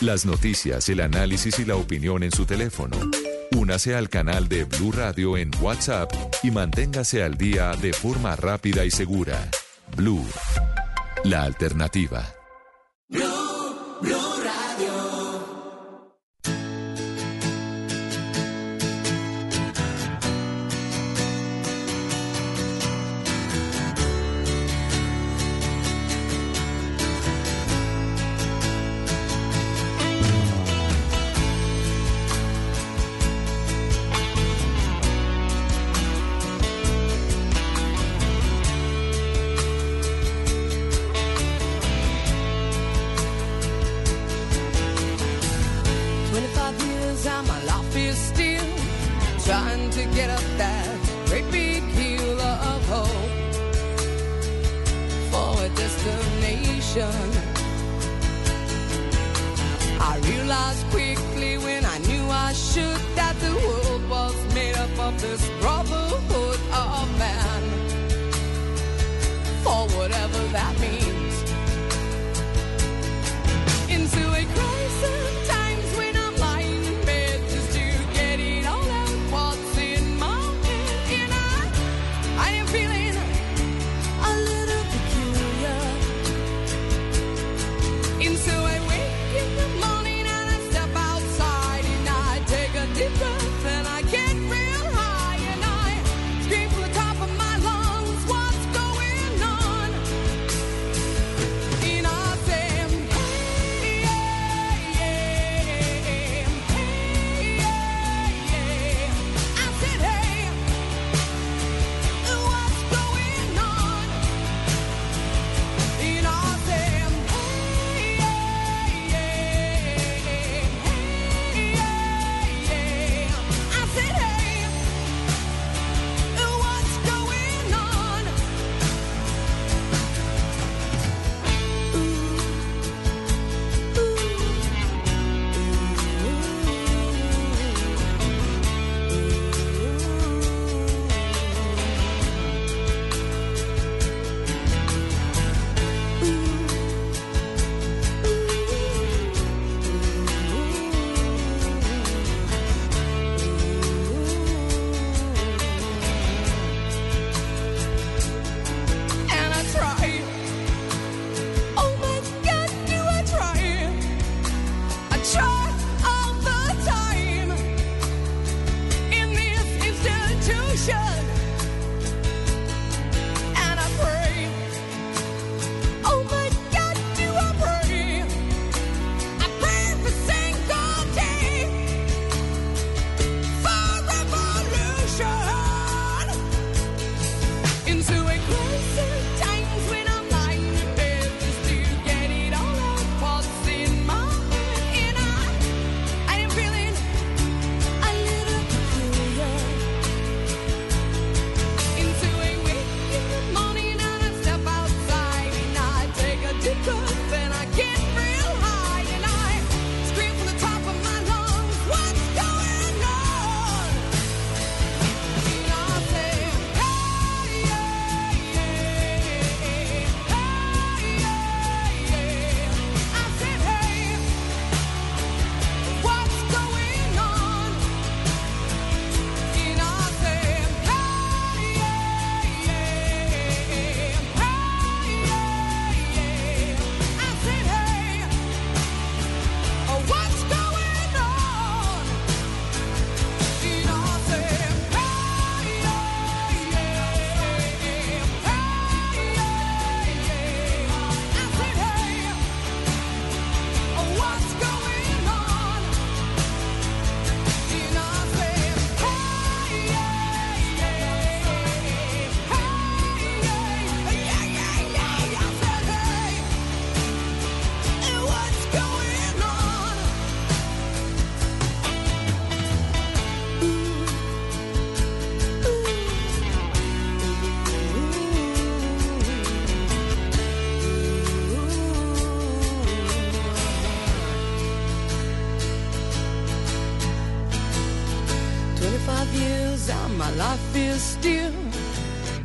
Las 0.00 0.26
noticias, 0.26 0.88
el 0.88 0.98
análisis 1.00 1.60
y 1.60 1.64
la 1.64 1.76
opinión 1.76 2.24
en 2.24 2.32
su 2.32 2.44
teléfono. 2.44 2.96
Únase 3.56 3.94
al 3.94 4.08
canal 4.08 4.48
de 4.48 4.64
Blue 4.64 4.90
Radio 4.90 5.36
en 5.36 5.52
WhatsApp 5.60 6.12
y 6.42 6.50
manténgase 6.50 7.22
al 7.22 7.38
día 7.38 7.70
de 7.80 7.92
forma 7.92 8.34
rápida 8.34 8.84
y 8.84 8.90
segura. 8.90 9.48
Blue, 9.96 10.26
la 11.22 11.44
alternativa. 11.44 12.39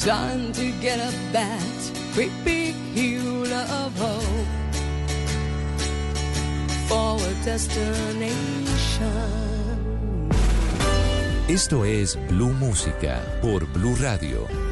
time 0.05 0.53
to 0.53 0.71
get 0.81 0.99
up 0.99 1.13
that 1.31 1.91
creepy 2.13 2.35
big 2.43 2.75
hill 2.93 3.51
of 3.51 3.91
hope 3.97 4.45
for 6.87 7.17
a 7.27 7.33
destination. 7.43 8.29
Esto 11.47 11.85
es 11.85 12.19
Blue 12.27 12.53
Música 12.53 13.19
por 13.41 13.65
Blue 13.73 13.95
Radio 13.95 14.64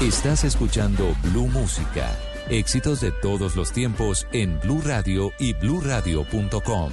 Estás 0.00 0.44
escuchando 0.44 1.14
Blue 1.24 1.48
Música. 1.48 2.16
Éxitos 2.48 3.02
de 3.02 3.12
todos 3.12 3.54
los 3.54 3.70
tiempos 3.70 4.26
en 4.32 4.58
Blue 4.60 4.80
Radio 4.82 5.30
y 5.38 5.52
bluradio.com. 5.52 6.92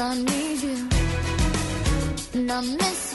I 0.00 0.14
need 0.14 0.62
you. 0.62 0.88
And 2.34 2.52
I 2.52 2.60
miss 2.60 3.07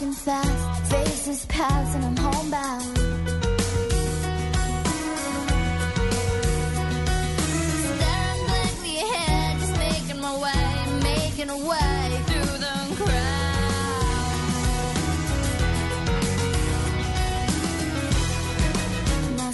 walking 0.00 0.14
fast, 0.14 0.90
faces 0.90 1.44
pass, 1.46 1.94
and 1.94 2.04
I'm 2.04 2.16
homebound. 2.16 2.98
Staring 7.84 8.46
blankly 8.46 8.96
ahead, 8.96 9.60
just 9.60 9.76
making 9.78 10.20
my 10.20 10.34
way, 10.38 10.86
making 11.02 11.50
way 11.66 12.22
through 12.26 12.58
the 12.64 12.76
crowd. 12.96 13.50
And 19.12 19.40
I 19.40 19.52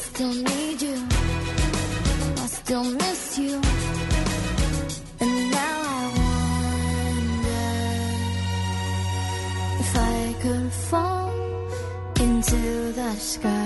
into 12.48 12.92
the 12.92 13.14
sky. 13.16 13.65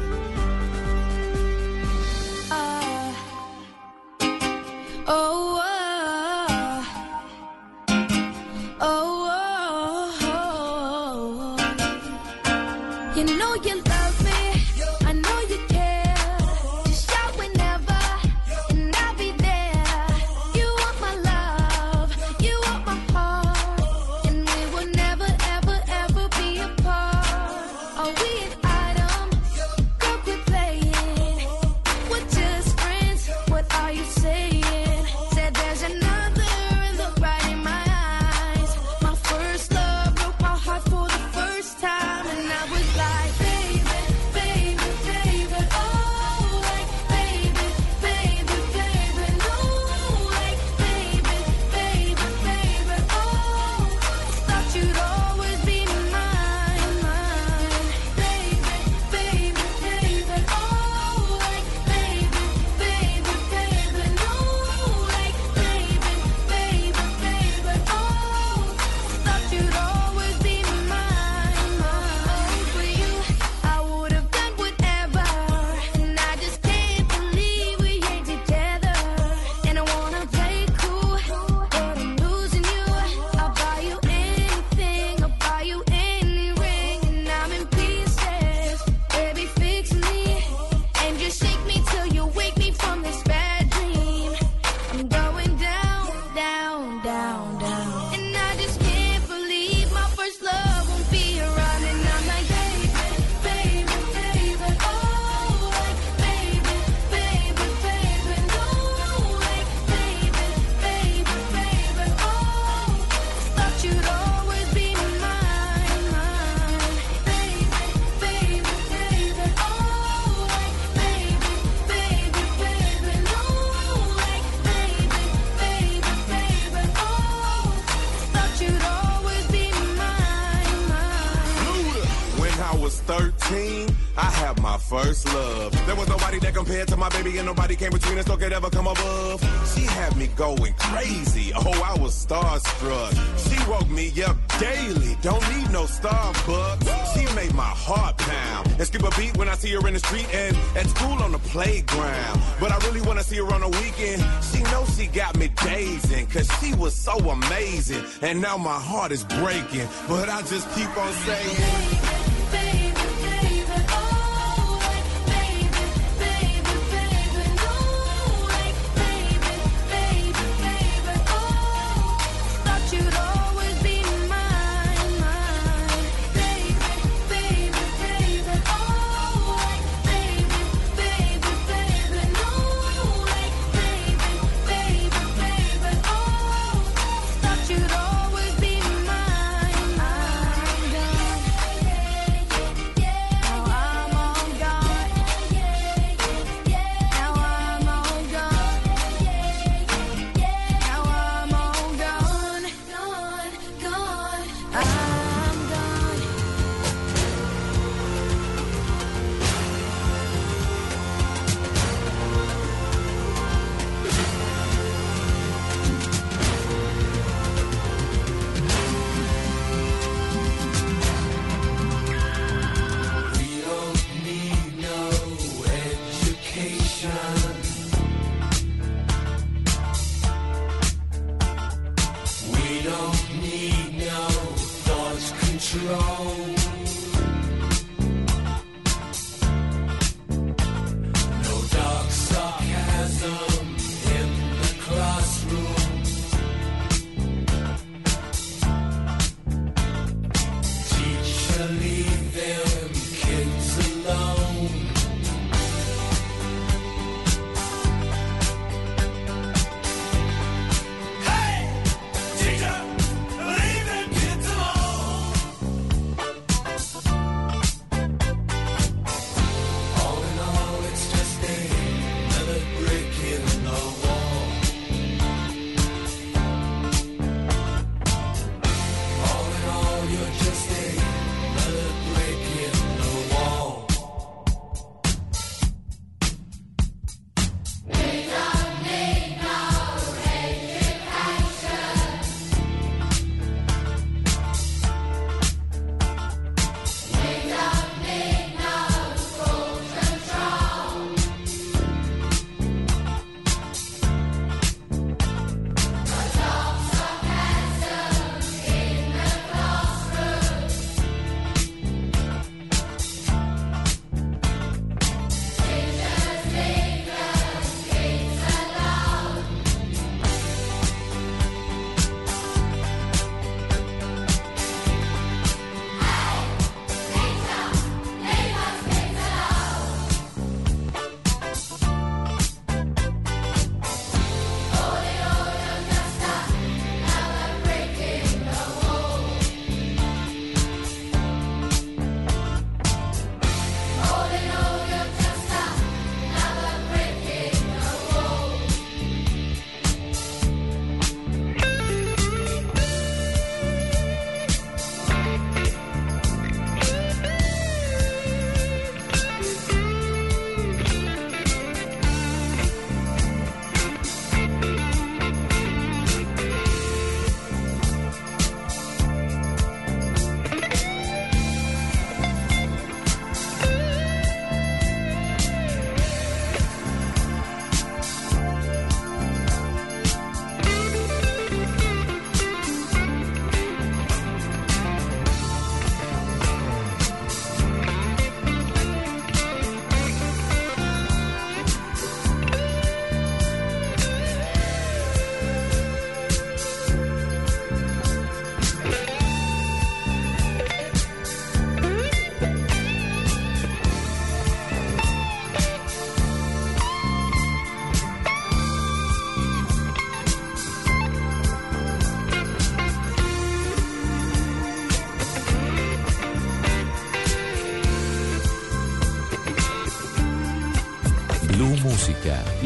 And 158.21 158.39
now 158.39 158.55
my 158.55 158.79
heart 158.79 159.11
is 159.11 159.23
breaking, 159.23 159.87
but 160.07 160.29
I 160.29 160.41
just 160.43 160.69
keep 160.75 160.95
on 160.95 161.13
saying. 161.25 162.30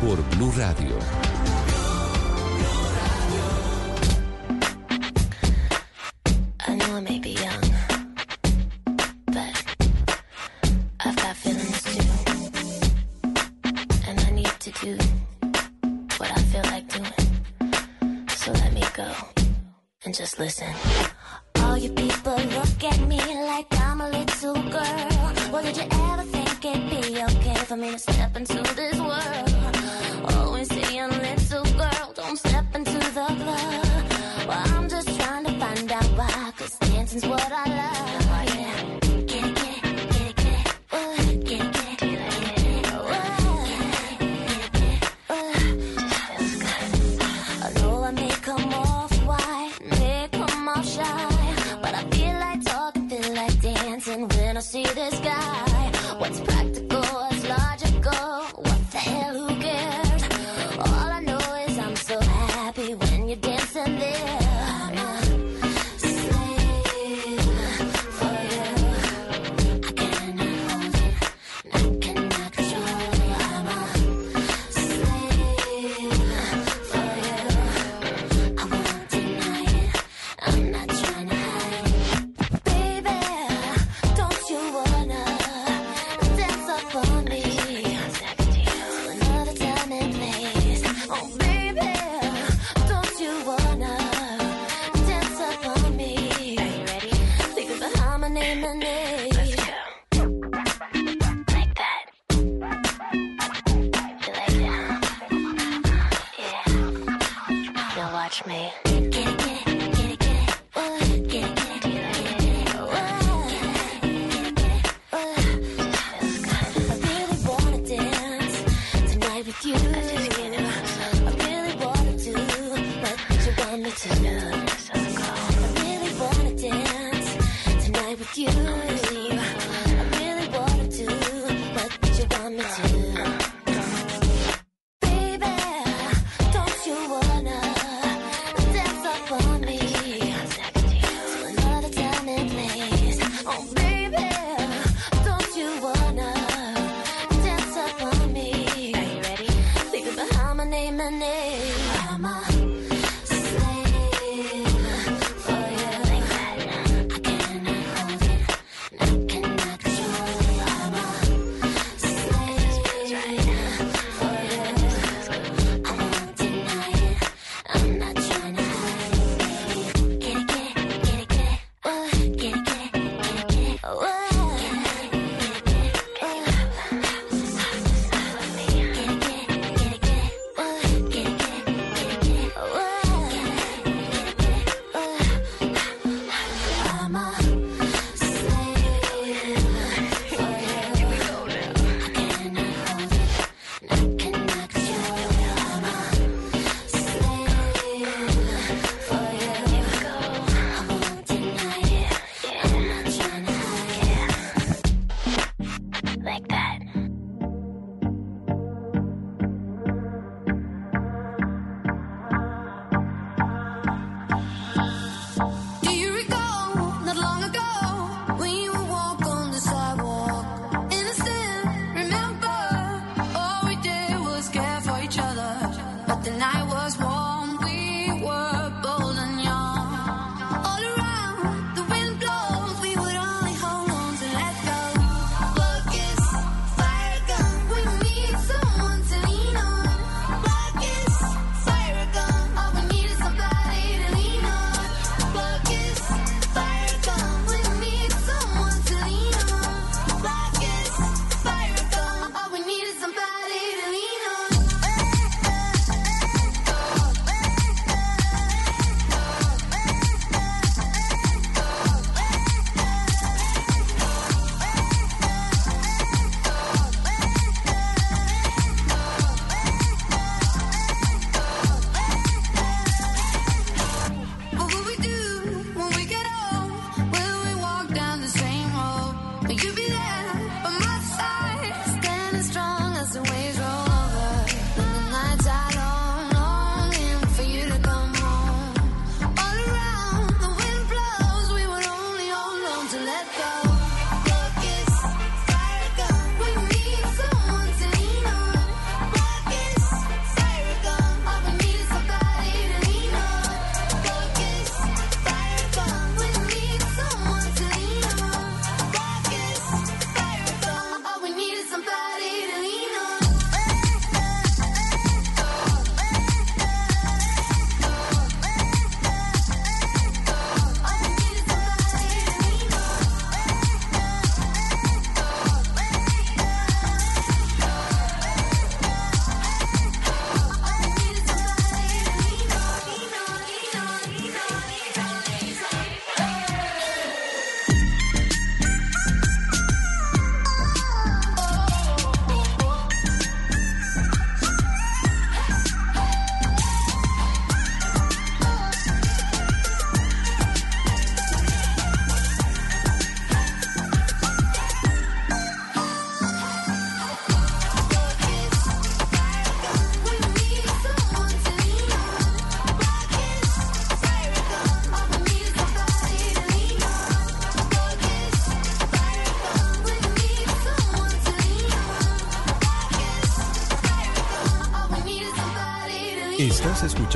Por 0.00 0.20
Blue 0.34 0.52
Radio. 0.56 1.37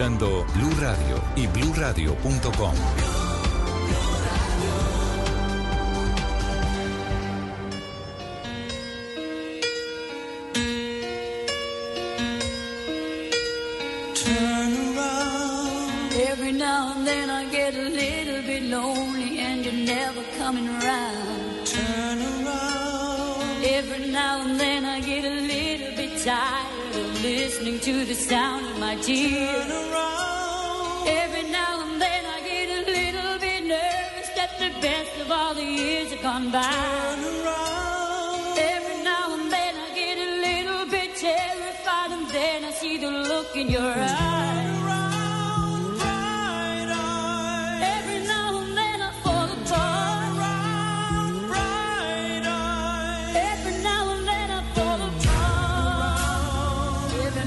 escuchando 0.03 0.45
Blue 0.55 0.75
Radio 0.81 1.23
y 1.37 1.47
BlueRadio.com. 1.47 3.12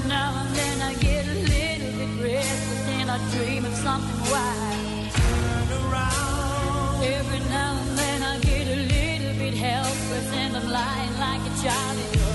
Now 0.08 0.40
and 0.40 0.54
then 0.54 0.80
I 0.82 0.94
get 0.94 1.26
a 1.26 1.34
little 1.34 1.92
bit 1.98 2.22
restless 2.22 2.88
and 2.98 3.10
I 3.10 3.18
dream 3.32 3.64
of 3.64 3.74
something 3.74 4.30
wild. 4.30 5.10
Turn 5.12 5.90
around. 5.90 7.02
Every 7.02 7.40
now 7.50 7.78
and 7.80 7.98
then 7.98 8.22
I 8.22 8.38
get 8.38 8.66
a 8.68 8.76
little 8.76 9.38
bit 9.38 9.54
helpless 9.54 10.32
and 10.32 10.56
I'm 10.56 10.68
lying 10.70 11.18
like 11.18 11.40
a 11.40 11.62
child. 11.62 12.25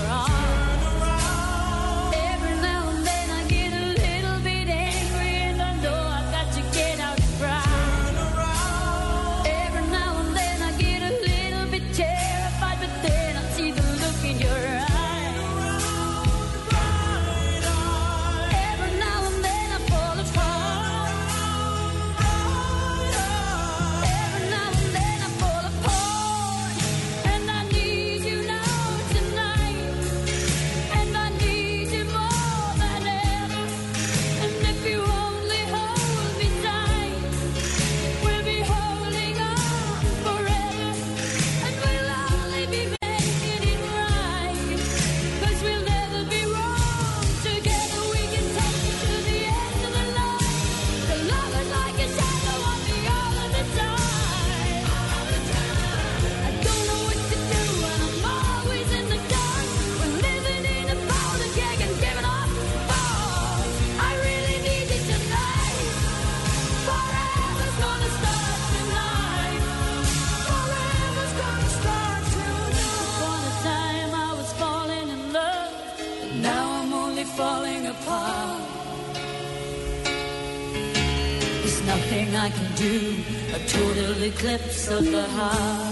do 82.82 83.14
a 83.54 83.60
total 83.68 84.22
eclipse 84.24 84.88
of 84.88 85.04
the 85.04 85.22
heart. 85.22 85.91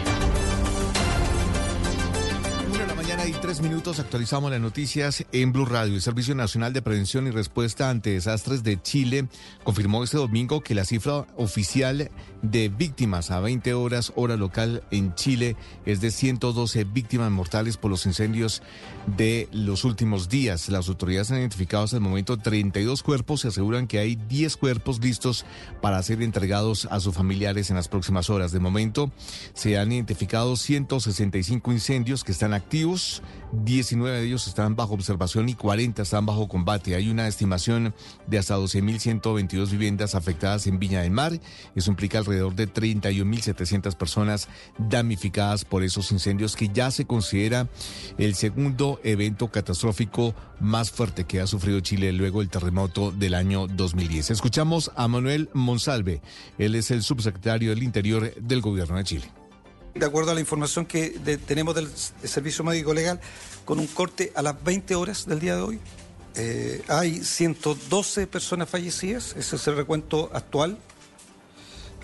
minutos 3.61 3.99
actualizamos 3.99 4.49
las 4.49 4.59
noticias 4.59 5.25
en 5.31 5.51
Blue 5.51 5.65
Radio. 5.65 5.93
El 5.93 6.01
Servicio 6.01 6.33
Nacional 6.33 6.73
de 6.73 6.81
Prevención 6.81 7.27
y 7.27 7.31
Respuesta 7.31 7.89
ante 7.89 8.11
Desastres 8.11 8.63
de 8.63 8.81
Chile 8.81 9.27
confirmó 9.63 10.03
este 10.03 10.17
domingo 10.17 10.61
que 10.61 10.73
la 10.73 10.85
cifra 10.85 11.27
oficial 11.35 12.09
de 12.41 12.69
víctimas 12.69 13.29
a 13.29 13.39
20 13.39 13.73
horas 13.73 14.13
hora 14.15 14.35
local 14.35 14.83
en 14.89 15.13
Chile 15.15 15.55
es 15.85 16.01
de 16.01 16.09
112 16.09 16.85
víctimas 16.85 17.29
mortales 17.29 17.77
por 17.77 17.91
los 17.91 18.05
incendios 18.05 18.63
de 19.05 19.47
los 19.51 19.83
últimos 19.83 20.27
días. 20.29 20.69
Las 20.69 20.87
autoridades 20.87 21.31
han 21.31 21.39
identificado 21.39 21.83
hasta 21.83 21.97
el 21.97 22.03
momento 22.03 22.37
32 22.37 23.03
cuerpos 23.03 23.45
y 23.45 23.49
aseguran 23.49 23.85
que 23.85 23.99
hay 23.99 24.15
10 24.15 24.57
cuerpos 24.57 24.99
listos 24.99 25.45
para 25.81 26.01
ser 26.01 26.21
entregados 26.21 26.87
a 26.89 26.99
sus 26.99 27.13
familiares 27.13 27.69
en 27.69 27.75
las 27.75 27.89
próximas 27.89 28.29
horas. 28.29 28.51
De 28.51 28.59
momento 28.59 29.11
se 29.53 29.77
han 29.77 29.91
identificado 29.91 30.55
165 30.55 31.71
incendios 31.71 32.23
que 32.23 32.31
están 32.31 32.53
activos 32.53 33.21
19 33.51 34.19
de 34.19 34.25
ellos 34.25 34.47
están 34.47 34.75
bajo 34.75 34.93
observación 34.93 35.49
y 35.49 35.55
40 35.55 36.01
están 36.01 36.25
bajo 36.25 36.47
combate. 36.47 36.95
Hay 36.95 37.09
una 37.09 37.27
estimación 37.27 37.93
de 38.27 38.37
hasta 38.37 38.57
12.122 38.57 39.69
viviendas 39.69 40.15
afectadas 40.15 40.67
en 40.67 40.79
Viña 40.79 41.01
del 41.01 41.11
Mar. 41.11 41.39
Eso 41.75 41.91
implica 41.91 42.17
alrededor 42.17 42.55
de 42.55 42.71
31.700 42.71 43.95
personas 43.95 44.47
damnificadas 44.77 45.65
por 45.65 45.83
esos 45.83 46.11
incendios 46.11 46.55
que 46.55 46.69
ya 46.69 46.91
se 46.91 47.05
considera 47.05 47.67
el 48.17 48.35
segundo 48.35 48.99
evento 49.03 49.49
catastrófico 49.49 50.33
más 50.59 50.91
fuerte 50.91 51.25
que 51.25 51.41
ha 51.41 51.47
sufrido 51.47 51.79
Chile 51.79 52.13
luego 52.13 52.39
del 52.39 52.49
terremoto 52.49 53.11
del 53.11 53.33
año 53.33 53.67
2010. 53.67 54.31
Escuchamos 54.31 54.91
a 54.95 55.07
Manuel 55.07 55.49
Monsalve. 55.53 56.21
Él 56.57 56.75
es 56.75 56.91
el 56.91 57.03
subsecretario 57.03 57.71
del 57.71 57.83
Interior 57.83 58.33
del 58.35 58.61
Gobierno 58.61 58.97
de 58.97 59.03
Chile. 59.03 59.40
De 59.93 60.05
acuerdo 60.05 60.31
a 60.31 60.33
la 60.33 60.39
información 60.39 60.85
que 60.85 61.09
tenemos 61.45 61.75
del 61.75 61.89
Servicio 62.23 62.63
Médico 62.63 62.93
Legal, 62.93 63.19
con 63.65 63.77
un 63.77 63.87
corte 63.87 64.31
a 64.35 64.41
las 64.41 64.63
20 64.63 64.95
horas 64.95 65.25
del 65.25 65.39
día 65.39 65.55
de 65.57 65.61
hoy, 65.61 65.79
eh, 66.35 66.81
hay 66.87 67.21
112 67.21 68.25
personas 68.25 68.69
fallecidas, 68.69 69.35
ese 69.35 69.57
es 69.57 69.67
el 69.67 69.75
recuento 69.75 70.29
actual. 70.33 70.77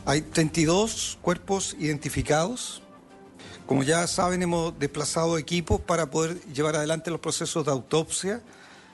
Hay 0.05 0.21
32 0.21 1.17
cuerpos 1.21 1.77
identificados. 1.79 2.81
Como 3.65 3.83
ya 3.83 4.05
saben, 4.07 4.41
hemos 4.41 4.77
desplazado 4.77 5.37
equipos 5.37 5.79
para 5.79 6.09
poder 6.11 6.41
llevar 6.53 6.75
adelante 6.75 7.09
los 7.09 7.21
procesos 7.21 7.65
de 7.65 7.71
autopsia. 7.71 8.41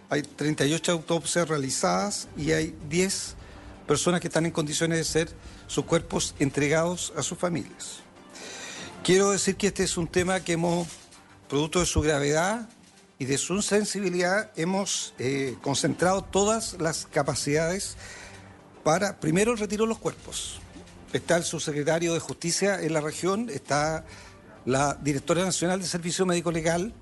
Hay 0.10 0.22
38 0.22 0.91
autopsias 0.91 1.48
realizadas 1.48 2.28
y 2.38 2.52
hay 2.52 2.76
10 2.89 3.36
personas 3.88 4.22
que 4.22 4.28
están 4.28 4.46
en 4.46 4.52
condiciones 4.52 5.00
de 5.00 5.04
ser 5.04 5.30
sus 5.66 5.86
cuerpos 5.86 6.36
entregados 6.38 7.12
a 7.18 7.24
sus 7.24 7.39
familias. 7.39 8.03
Quiero 9.04 9.32
decir 9.32 9.58
que 9.58 9.68
este 9.68 9.84
es 9.84 9.97
un 9.97 10.08
tema 10.08 10.39
que 10.45 10.54
hemos, 10.54 10.88
producto 11.49 11.82
de 11.82 11.86
su 11.86 11.99
gravedad 11.99 12.70
y 13.20 13.26
de 13.26 13.38
su 13.38 13.62
sensibilidad, 13.62 14.49
hemos 14.56 15.14
eh, 15.20 15.58
concentrado 15.62 16.22
todas 16.22 16.78
las 16.80 17.06
capacidades 17.08 17.97
para, 18.82 19.20
primero, 19.20 19.51
el 19.51 19.58
retiro 19.58 19.84
de 19.84 19.89
los 19.89 19.97
cuerpos. 19.97 20.62
Está 21.12 21.36
el 21.36 21.43
subsecretario 21.43 22.14
de 22.14 22.22
Justicia 22.22 22.82
en 22.82 22.93
la 22.93 23.01
región, 23.01 23.49
está 23.49 24.06
la 24.64 24.93
directora 24.93 25.43
nacional 25.43 25.82
de 25.82 25.86
Servicio 25.86 26.26
Médico 26.26 26.54
Legal 26.54 26.93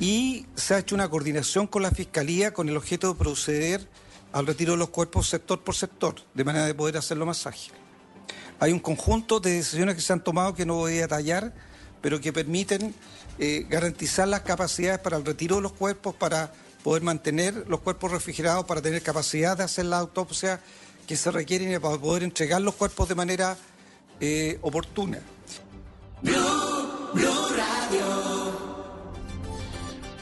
y 0.00 0.46
se 0.54 0.72
ha 0.72 0.78
hecho 0.78 0.94
una 0.94 1.10
coordinación 1.10 1.66
con 1.66 1.82
la 1.82 1.90
Fiscalía 1.90 2.54
con 2.54 2.70
el 2.70 2.76
objeto 2.78 3.12
de 3.12 3.18
proceder 3.18 3.86
al 4.32 4.46
retiro 4.46 4.72
de 4.72 4.78
los 4.78 4.88
cuerpos 4.88 5.28
sector 5.28 5.62
por 5.62 5.74
sector, 5.74 6.14
de 6.32 6.42
manera 6.42 6.64
de 6.64 6.74
poder 6.74 6.96
hacerlo 6.96 7.26
más 7.26 7.46
ágil. 7.46 7.74
Hay 8.64 8.72
un 8.72 8.78
conjunto 8.78 9.40
de 9.40 9.52
decisiones 9.52 9.94
que 9.94 10.00
se 10.00 10.10
han 10.14 10.24
tomado 10.24 10.54
que 10.54 10.64
no 10.64 10.76
voy 10.76 10.96
a 10.96 11.02
detallar, 11.02 11.52
pero 12.00 12.18
que 12.18 12.32
permiten 12.32 12.94
eh, 13.38 13.66
garantizar 13.68 14.26
las 14.26 14.40
capacidades 14.40 15.00
para 15.00 15.18
el 15.18 15.24
retiro 15.26 15.56
de 15.56 15.60
los 15.60 15.72
cuerpos, 15.72 16.14
para 16.14 16.50
poder 16.82 17.02
mantener 17.02 17.66
los 17.68 17.80
cuerpos 17.80 18.10
refrigerados, 18.10 18.64
para 18.64 18.80
tener 18.80 19.02
capacidad 19.02 19.54
de 19.54 19.64
hacer 19.64 19.84
la 19.84 19.98
autopsia 19.98 20.62
que 21.06 21.14
se 21.14 21.30
requieren 21.30 21.78
para 21.78 21.98
poder 21.98 22.22
entregar 22.22 22.62
los 22.62 22.74
cuerpos 22.74 23.06
de 23.06 23.14
manera 23.14 23.58
eh, 24.18 24.58
oportuna. 24.62 25.18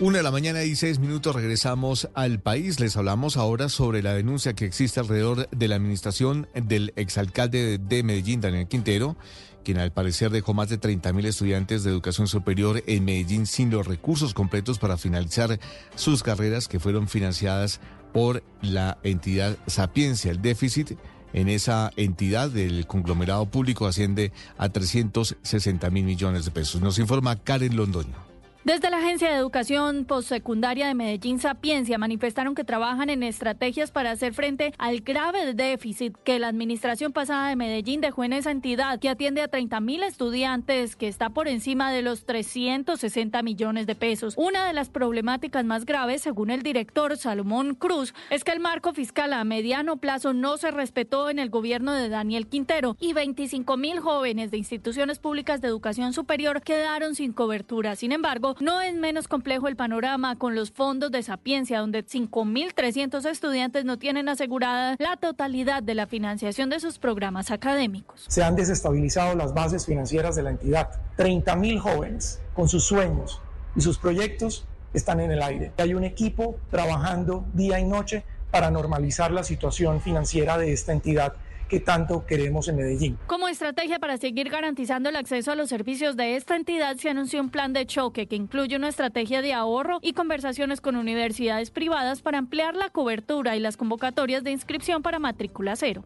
Una 0.02 0.16
de 0.16 0.24
la 0.24 0.32
mañana 0.32 0.64
y 0.64 0.74
seis 0.74 0.98
minutos 0.98 1.32
regresamos 1.32 2.08
al 2.14 2.40
país. 2.40 2.80
Les 2.80 2.96
hablamos 2.96 3.36
ahora 3.36 3.68
sobre 3.68 4.02
la 4.02 4.12
denuncia 4.14 4.52
que 4.52 4.64
existe 4.64 4.98
alrededor 4.98 5.48
de 5.50 5.68
la 5.68 5.76
administración 5.76 6.48
del 6.54 6.92
exalcalde 6.96 7.78
de 7.78 8.02
Medellín, 8.02 8.40
Daniel 8.40 8.66
Quintero, 8.66 9.16
quien 9.62 9.78
al 9.78 9.92
parecer 9.92 10.30
dejó 10.30 10.54
más 10.54 10.68
de 10.70 10.78
30 10.78 11.12
mil 11.12 11.24
estudiantes 11.24 11.84
de 11.84 11.90
educación 11.90 12.26
superior 12.26 12.82
en 12.88 13.04
Medellín 13.04 13.46
sin 13.46 13.70
los 13.70 13.86
recursos 13.86 14.34
completos 14.34 14.80
para 14.80 14.96
finalizar 14.96 15.60
sus 15.94 16.24
carreras 16.24 16.66
que 16.66 16.80
fueron 16.80 17.06
financiadas 17.06 17.78
por 18.12 18.42
la 18.60 18.98
entidad 19.04 19.56
Sapiencia. 19.68 20.32
El 20.32 20.42
déficit 20.42 20.98
en 21.32 21.48
esa 21.48 21.92
entidad 21.94 22.50
del 22.50 22.88
conglomerado 22.88 23.46
público 23.46 23.86
asciende 23.86 24.32
a 24.58 24.68
360 24.68 25.90
mil 25.90 26.02
millones 26.02 26.44
de 26.44 26.50
pesos. 26.50 26.80
Nos 26.80 26.98
informa 26.98 27.36
Karen 27.36 27.76
Londoño. 27.76 28.31
Desde 28.64 28.90
la 28.90 28.98
Agencia 28.98 29.28
de 29.28 29.34
Educación 29.34 30.04
Postsecundaria 30.04 30.86
de 30.86 30.94
Medellín 30.94 31.40
Sapiencia 31.40 31.98
manifestaron 31.98 32.54
que 32.54 32.62
trabajan 32.62 33.10
en 33.10 33.24
estrategias 33.24 33.90
para 33.90 34.12
hacer 34.12 34.34
frente 34.34 34.72
al 34.78 35.00
grave 35.00 35.52
déficit 35.52 36.16
que 36.18 36.38
la 36.38 36.46
administración 36.46 37.12
pasada 37.12 37.48
de 37.48 37.56
Medellín 37.56 38.00
dejó 38.00 38.22
en 38.22 38.32
esa 38.32 38.52
entidad 38.52 39.00
que 39.00 39.08
atiende 39.08 39.42
a 39.42 39.48
30 39.48 39.80
mil 39.80 40.04
estudiantes 40.04 40.94
que 40.94 41.08
está 41.08 41.30
por 41.30 41.48
encima 41.48 41.90
de 41.90 42.02
los 42.02 42.24
360 42.24 43.42
millones 43.42 43.88
de 43.88 43.96
pesos. 43.96 44.34
Una 44.36 44.64
de 44.64 44.74
las 44.74 44.90
problemáticas 44.90 45.64
más 45.64 45.84
graves, 45.84 46.22
según 46.22 46.50
el 46.50 46.62
director 46.62 47.16
Salomón 47.16 47.74
Cruz, 47.74 48.14
es 48.30 48.44
que 48.44 48.52
el 48.52 48.60
marco 48.60 48.92
fiscal 48.92 49.32
a 49.32 49.42
mediano 49.42 49.96
plazo 49.96 50.34
no 50.34 50.56
se 50.56 50.70
respetó 50.70 51.30
en 51.30 51.40
el 51.40 51.50
gobierno 51.50 51.94
de 51.94 52.08
Daniel 52.08 52.46
Quintero 52.46 52.96
y 53.00 53.12
25 53.12 53.76
mil 53.76 53.98
jóvenes 53.98 54.52
de 54.52 54.58
instituciones 54.58 55.18
públicas 55.18 55.60
de 55.60 55.66
educación 55.66 56.12
superior 56.12 56.62
quedaron 56.62 57.16
sin 57.16 57.32
cobertura. 57.32 57.96
Sin 57.96 58.12
embargo, 58.12 58.51
no 58.60 58.80
es 58.80 58.94
menos 58.94 59.28
complejo 59.28 59.68
el 59.68 59.76
panorama 59.76 60.36
con 60.36 60.54
los 60.54 60.70
fondos 60.70 61.10
de 61.10 61.22
Sapiencia, 61.22 61.80
donde 61.80 62.04
5.300 62.04 63.24
estudiantes 63.28 63.84
no 63.84 63.98
tienen 63.98 64.28
asegurada 64.28 64.96
la 64.98 65.16
totalidad 65.16 65.82
de 65.82 65.94
la 65.94 66.06
financiación 66.06 66.70
de 66.70 66.80
sus 66.80 66.98
programas 66.98 67.50
académicos. 67.50 68.24
Se 68.28 68.42
han 68.42 68.56
desestabilizado 68.56 69.34
las 69.34 69.54
bases 69.54 69.86
financieras 69.86 70.36
de 70.36 70.42
la 70.42 70.50
entidad. 70.50 70.90
30 71.16 71.56
mil 71.56 71.78
jóvenes 71.78 72.40
con 72.54 72.68
sus 72.68 72.84
sueños 72.84 73.40
y 73.76 73.80
sus 73.80 73.98
proyectos 73.98 74.64
están 74.92 75.20
en 75.20 75.30
el 75.30 75.42
aire. 75.42 75.72
Hay 75.78 75.94
un 75.94 76.04
equipo 76.04 76.56
trabajando 76.70 77.44
día 77.54 77.80
y 77.80 77.84
noche 77.84 78.24
para 78.50 78.70
normalizar 78.70 79.30
la 79.30 79.44
situación 79.44 80.00
financiera 80.00 80.58
de 80.58 80.72
esta 80.72 80.92
entidad 80.92 81.34
que 81.72 81.80
tanto 81.80 82.26
queremos 82.26 82.68
en 82.68 82.76
Medellín. 82.76 83.18
Como 83.26 83.48
estrategia 83.48 83.98
para 83.98 84.18
seguir 84.18 84.50
garantizando 84.50 85.08
el 85.08 85.16
acceso 85.16 85.52
a 85.52 85.54
los 85.54 85.70
servicios 85.70 86.18
de 86.18 86.36
esta 86.36 86.54
entidad, 86.54 86.98
se 86.98 87.08
anunció 87.08 87.40
un 87.40 87.48
plan 87.48 87.72
de 87.72 87.86
choque 87.86 88.26
que 88.26 88.36
incluye 88.36 88.76
una 88.76 88.90
estrategia 88.90 89.40
de 89.40 89.54
ahorro 89.54 89.98
y 90.02 90.12
conversaciones 90.12 90.82
con 90.82 90.96
universidades 90.96 91.70
privadas 91.70 92.20
para 92.20 92.36
ampliar 92.36 92.76
la 92.76 92.90
cobertura 92.90 93.56
y 93.56 93.60
las 93.60 93.78
convocatorias 93.78 94.44
de 94.44 94.50
inscripción 94.50 95.00
para 95.00 95.18
matrícula 95.18 95.74
cero. 95.74 96.04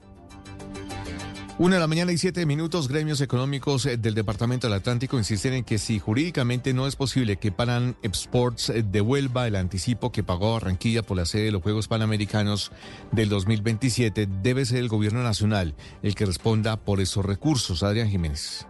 Una 1.59 1.77
de 1.77 1.81
la 1.81 1.87
mañana 1.87 2.13
y 2.13 2.19
siete 2.19 2.45
minutos, 2.45 2.87
gremios 2.87 3.23
económicos 3.23 3.87
eh, 3.87 3.97
del 3.97 4.13
Departamento 4.13 4.67
del 4.67 4.77
Atlántico 4.77 5.17
insisten 5.17 5.55
en 5.55 5.65
que 5.65 5.79
si 5.79 5.99
jurídicamente 5.99 6.75
no 6.75 6.87
es 6.87 6.97
posible 6.97 7.39
que 7.39 7.51
Pan 7.51 7.97
Sports 8.03 8.69
eh, 8.69 8.85
devuelva 8.87 9.47
el 9.47 9.57
anticipo 9.57 10.13
que 10.13 10.23
pagó 10.23 10.53
Barranquilla 10.53 11.03
por 11.03 11.17
la 11.17 11.25
sede 11.25 11.45
de 11.45 11.53
los 11.53 11.63
Juegos 11.63 11.89
Panamericanos 11.89 12.73
del 13.11 13.31
2027, 13.31 14.29
debe 14.43 14.67
ser 14.67 14.81
el 14.81 14.89
gobierno 14.89 15.23
nacional 15.23 15.75
el 16.03 16.15
que 16.15 16.27
responda 16.27 16.77
por 16.77 17.01
esos 17.01 17.25
recursos. 17.25 17.83
Adrián 17.83 18.11
Jiménez. 18.11 18.67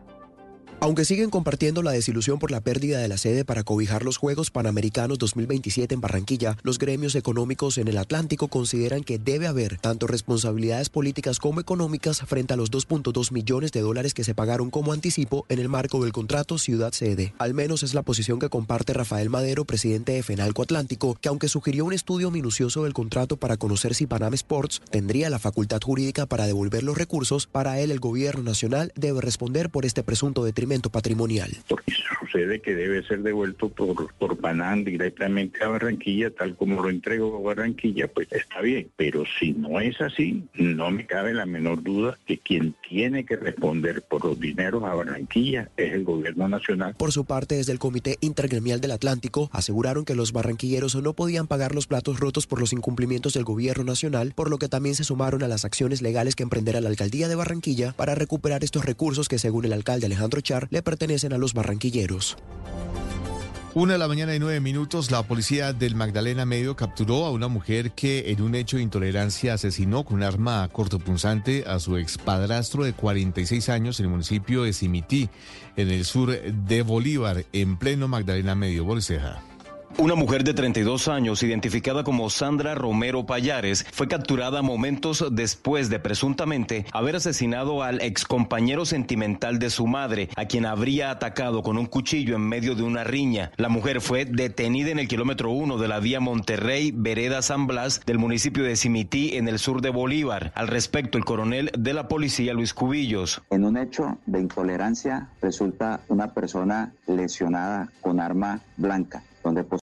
Aunque 0.78 1.06
siguen 1.06 1.30
compartiendo 1.30 1.82
la 1.82 1.92
desilusión 1.92 2.38
por 2.38 2.50
la 2.50 2.60
pérdida 2.60 2.98
de 2.98 3.08
la 3.08 3.16
sede 3.16 3.46
para 3.46 3.64
cobijar 3.64 4.04
los 4.04 4.18
Juegos 4.18 4.50
Panamericanos 4.50 5.16
2027 5.18 5.94
en 5.94 6.02
Barranquilla, 6.02 6.58
los 6.62 6.78
gremios 6.78 7.14
económicos 7.14 7.78
en 7.78 7.88
el 7.88 7.96
Atlántico 7.96 8.48
consideran 8.48 9.02
que 9.02 9.18
debe 9.18 9.46
haber 9.46 9.78
tanto 9.78 10.06
responsabilidades 10.06 10.90
políticas 10.90 11.38
como 11.38 11.60
económicas 11.60 12.20
frente 12.20 12.52
a 12.52 12.58
los 12.58 12.70
2.2 12.70 13.32
millones 13.32 13.72
de 13.72 13.80
dólares 13.80 14.12
que 14.12 14.22
se 14.22 14.34
pagaron 14.34 14.70
como 14.70 14.92
anticipo 14.92 15.46
en 15.48 15.60
el 15.60 15.70
marco 15.70 16.02
del 16.02 16.12
contrato 16.12 16.58
Ciudad 16.58 16.92
Sede. 16.92 17.32
Al 17.38 17.54
menos 17.54 17.82
es 17.82 17.94
la 17.94 18.02
posición 18.02 18.38
que 18.38 18.50
comparte 18.50 18.92
Rafael 18.92 19.30
Madero, 19.30 19.64
presidente 19.64 20.12
de 20.12 20.22
FENALCO 20.22 20.62
Atlántico, 20.62 21.16
que 21.18 21.30
aunque 21.30 21.48
sugirió 21.48 21.86
un 21.86 21.94
estudio 21.94 22.30
minucioso 22.30 22.84
del 22.84 22.92
contrato 22.92 23.38
para 23.38 23.56
conocer 23.56 23.94
si 23.94 24.06
Panam 24.06 24.34
Sports 24.34 24.82
tendría 24.90 25.30
la 25.30 25.38
facultad 25.38 25.80
jurídica 25.82 26.26
para 26.26 26.46
devolver 26.46 26.82
los 26.82 26.98
recursos, 26.98 27.46
para 27.46 27.80
él 27.80 27.90
el 27.90 27.98
gobierno 27.98 28.42
nacional 28.42 28.92
debe 28.94 29.22
responder 29.22 29.70
por 29.70 29.86
este 29.86 30.02
presunto 30.02 30.44
detrimento 30.44 30.65
patrimonial. 30.90 31.50
Porque 31.68 31.92
sucede 32.20 32.60
que 32.60 32.74
debe 32.74 33.02
ser 33.04 33.22
devuelto 33.22 33.68
por, 33.68 34.12
por 34.14 34.36
Panam 34.38 34.84
directamente 34.84 35.62
a 35.64 35.68
Barranquilla, 35.68 36.30
tal 36.30 36.56
como 36.56 36.82
lo 36.82 36.90
entregó 36.90 37.36
a 37.36 37.40
Barranquilla, 37.40 38.08
pues 38.08 38.28
está 38.32 38.60
bien. 38.60 38.88
Pero 38.96 39.24
si 39.38 39.52
no 39.52 39.80
es 39.80 40.00
así, 40.00 40.44
no 40.54 40.90
me 40.90 41.06
cabe 41.06 41.34
la 41.34 41.46
menor 41.46 41.82
duda 41.82 42.18
que 42.26 42.38
quien 42.38 42.74
tiene 42.88 43.24
que 43.24 43.36
responder 43.36 44.02
por 44.02 44.24
los 44.24 44.38
dineros 44.38 44.84
a 44.84 44.94
Barranquilla 44.94 45.70
es 45.76 45.92
el 45.92 46.04
gobierno 46.04 46.48
nacional. 46.48 46.94
Por 46.96 47.12
su 47.12 47.24
parte, 47.24 47.56
desde 47.56 47.72
el 47.72 47.78
Comité 47.78 48.16
Intergremial 48.20 48.80
del 48.80 48.92
Atlántico, 48.92 49.48
aseguraron 49.52 50.04
que 50.04 50.14
los 50.14 50.32
barranquilleros 50.32 50.94
no 50.96 51.12
podían 51.12 51.46
pagar 51.46 51.74
los 51.74 51.86
platos 51.86 52.20
rotos 52.20 52.46
por 52.46 52.60
los 52.60 52.72
incumplimientos 52.72 53.34
del 53.34 53.44
gobierno 53.44 53.84
nacional, 53.84 54.32
por 54.34 54.50
lo 54.50 54.58
que 54.58 54.68
también 54.68 54.94
se 54.94 55.04
sumaron 55.04 55.42
a 55.42 55.48
las 55.48 55.64
acciones 55.64 56.02
legales 56.02 56.34
que 56.34 56.42
emprenderá 56.42 56.80
la 56.80 56.88
alcaldía 56.88 57.28
de 57.28 57.34
Barranquilla 57.34 57.92
para 57.92 58.14
recuperar 58.14 58.64
estos 58.64 58.84
recursos 58.84 59.28
que, 59.28 59.38
según 59.38 59.64
el 59.64 59.72
alcalde 59.72 60.06
Alejandro 60.06 60.40
Le 60.70 60.82
pertenecen 60.82 61.32
a 61.32 61.38
los 61.38 61.54
barranquilleros. 61.54 62.36
Una 63.76 63.92
de 63.92 63.98
la 63.98 64.08
mañana 64.08 64.34
y 64.34 64.38
nueve 64.38 64.58
minutos, 64.58 65.10
la 65.10 65.22
policía 65.22 65.74
del 65.74 65.96
Magdalena 65.96 66.46
Medio 66.46 66.76
capturó 66.76 67.26
a 67.26 67.30
una 67.30 67.48
mujer 67.48 67.90
que 67.90 68.30
en 68.30 68.40
un 68.40 68.54
hecho 68.54 68.78
de 68.78 68.82
intolerancia 68.82 69.52
asesinó 69.52 70.02
con 70.02 70.16
un 70.16 70.22
arma 70.22 70.66
cortopunzante 70.72 71.64
a 71.66 71.78
su 71.78 71.98
expadrastro 71.98 72.84
de 72.84 72.94
46 72.94 73.68
años 73.68 74.00
en 74.00 74.06
el 74.06 74.12
municipio 74.12 74.62
de 74.62 74.72
Simití, 74.72 75.28
en 75.76 75.90
el 75.90 76.06
sur 76.06 76.30
de 76.40 76.80
Bolívar, 76.80 77.44
en 77.52 77.76
pleno 77.76 78.08
Magdalena 78.08 78.54
Medio. 78.54 78.86
Boliceja. 78.86 79.42
Una 79.98 80.14
mujer 80.14 80.44
de 80.44 80.52
32 80.52 81.08
años, 81.08 81.42
identificada 81.42 82.04
como 82.04 82.28
Sandra 82.28 82.74
Romero 82.74 83.24
Payares, 83.24 83.86
fue 83.92 84.08
capturada 84.08 84.60
momentos 84.60 85.24
después 85.32 85.88
de 85.88 85.98
presuntamente 85.98 86.84
haber 86.92 87.16
asesinado 87.16 87.82
al 87.82 88.02
excompañero 88.02 88.84
sentimental 88.84 89.58
de 89.58 89.70
su 89.70 89.86
madre, 89.86 90.28
a 90.36 90.44
quien 90.44 90.66
habría 90.66 91.10
atacado 91.10 91.62
con 91.62 91.78
un 91.78 91.86
cuchillo 91.86 92.36
en 92.36 92.42
medio 92.42 92.74
de 92.74 92.82
una 92.82 93.04
riña. 93.04 93.52
La 93.56 93.70
mujer 93.70 94.02
fue 94.02 94.26
detenida 94.26 94.90
en 94.90 94.98
el 94.98 95.08
kilómetro 95.08 95.50
1 95.50 95.78
de 95.78 95.88
la 95.88 95.98
vía 95.98 96.20
Monterrey, 96.20 96.92
Vereda 96.94 97.40
San 97.40 97.66
Blas, 97.66 98.02
del 98.04 98.18
municipio 98.18 98.64
de 98.64 98.76
Simití, 98.76 99.38
en 99.38 99.48
el 99.48 99.58
sur 99.58 99.80
de 99.80 99.88
Bolívar. 99.88 100.52
Al 100.56 100.68
respecto, 100.68 101.16
el 101.16 101.24
coronel 101.24 101.70
de 101.76 101.94
la 101.94 102.06
policía, 102.06 102.52
Luis 102.52 102.74
Cubillos. 102.74 103.40
En 103.48 103.64
un 103.64 103.78
hecho 103.78 104.18
de 104.26 104.40
intolerancia 104.40 105.30
resulta 105.40 106.00
una 106.08 106.34
persona 106.34 106.92
lesionada 107.06 107.90
con 108.02 108.20
arma 108.20 108.60
blanca 108.76 109.22
donde 109.46 109.62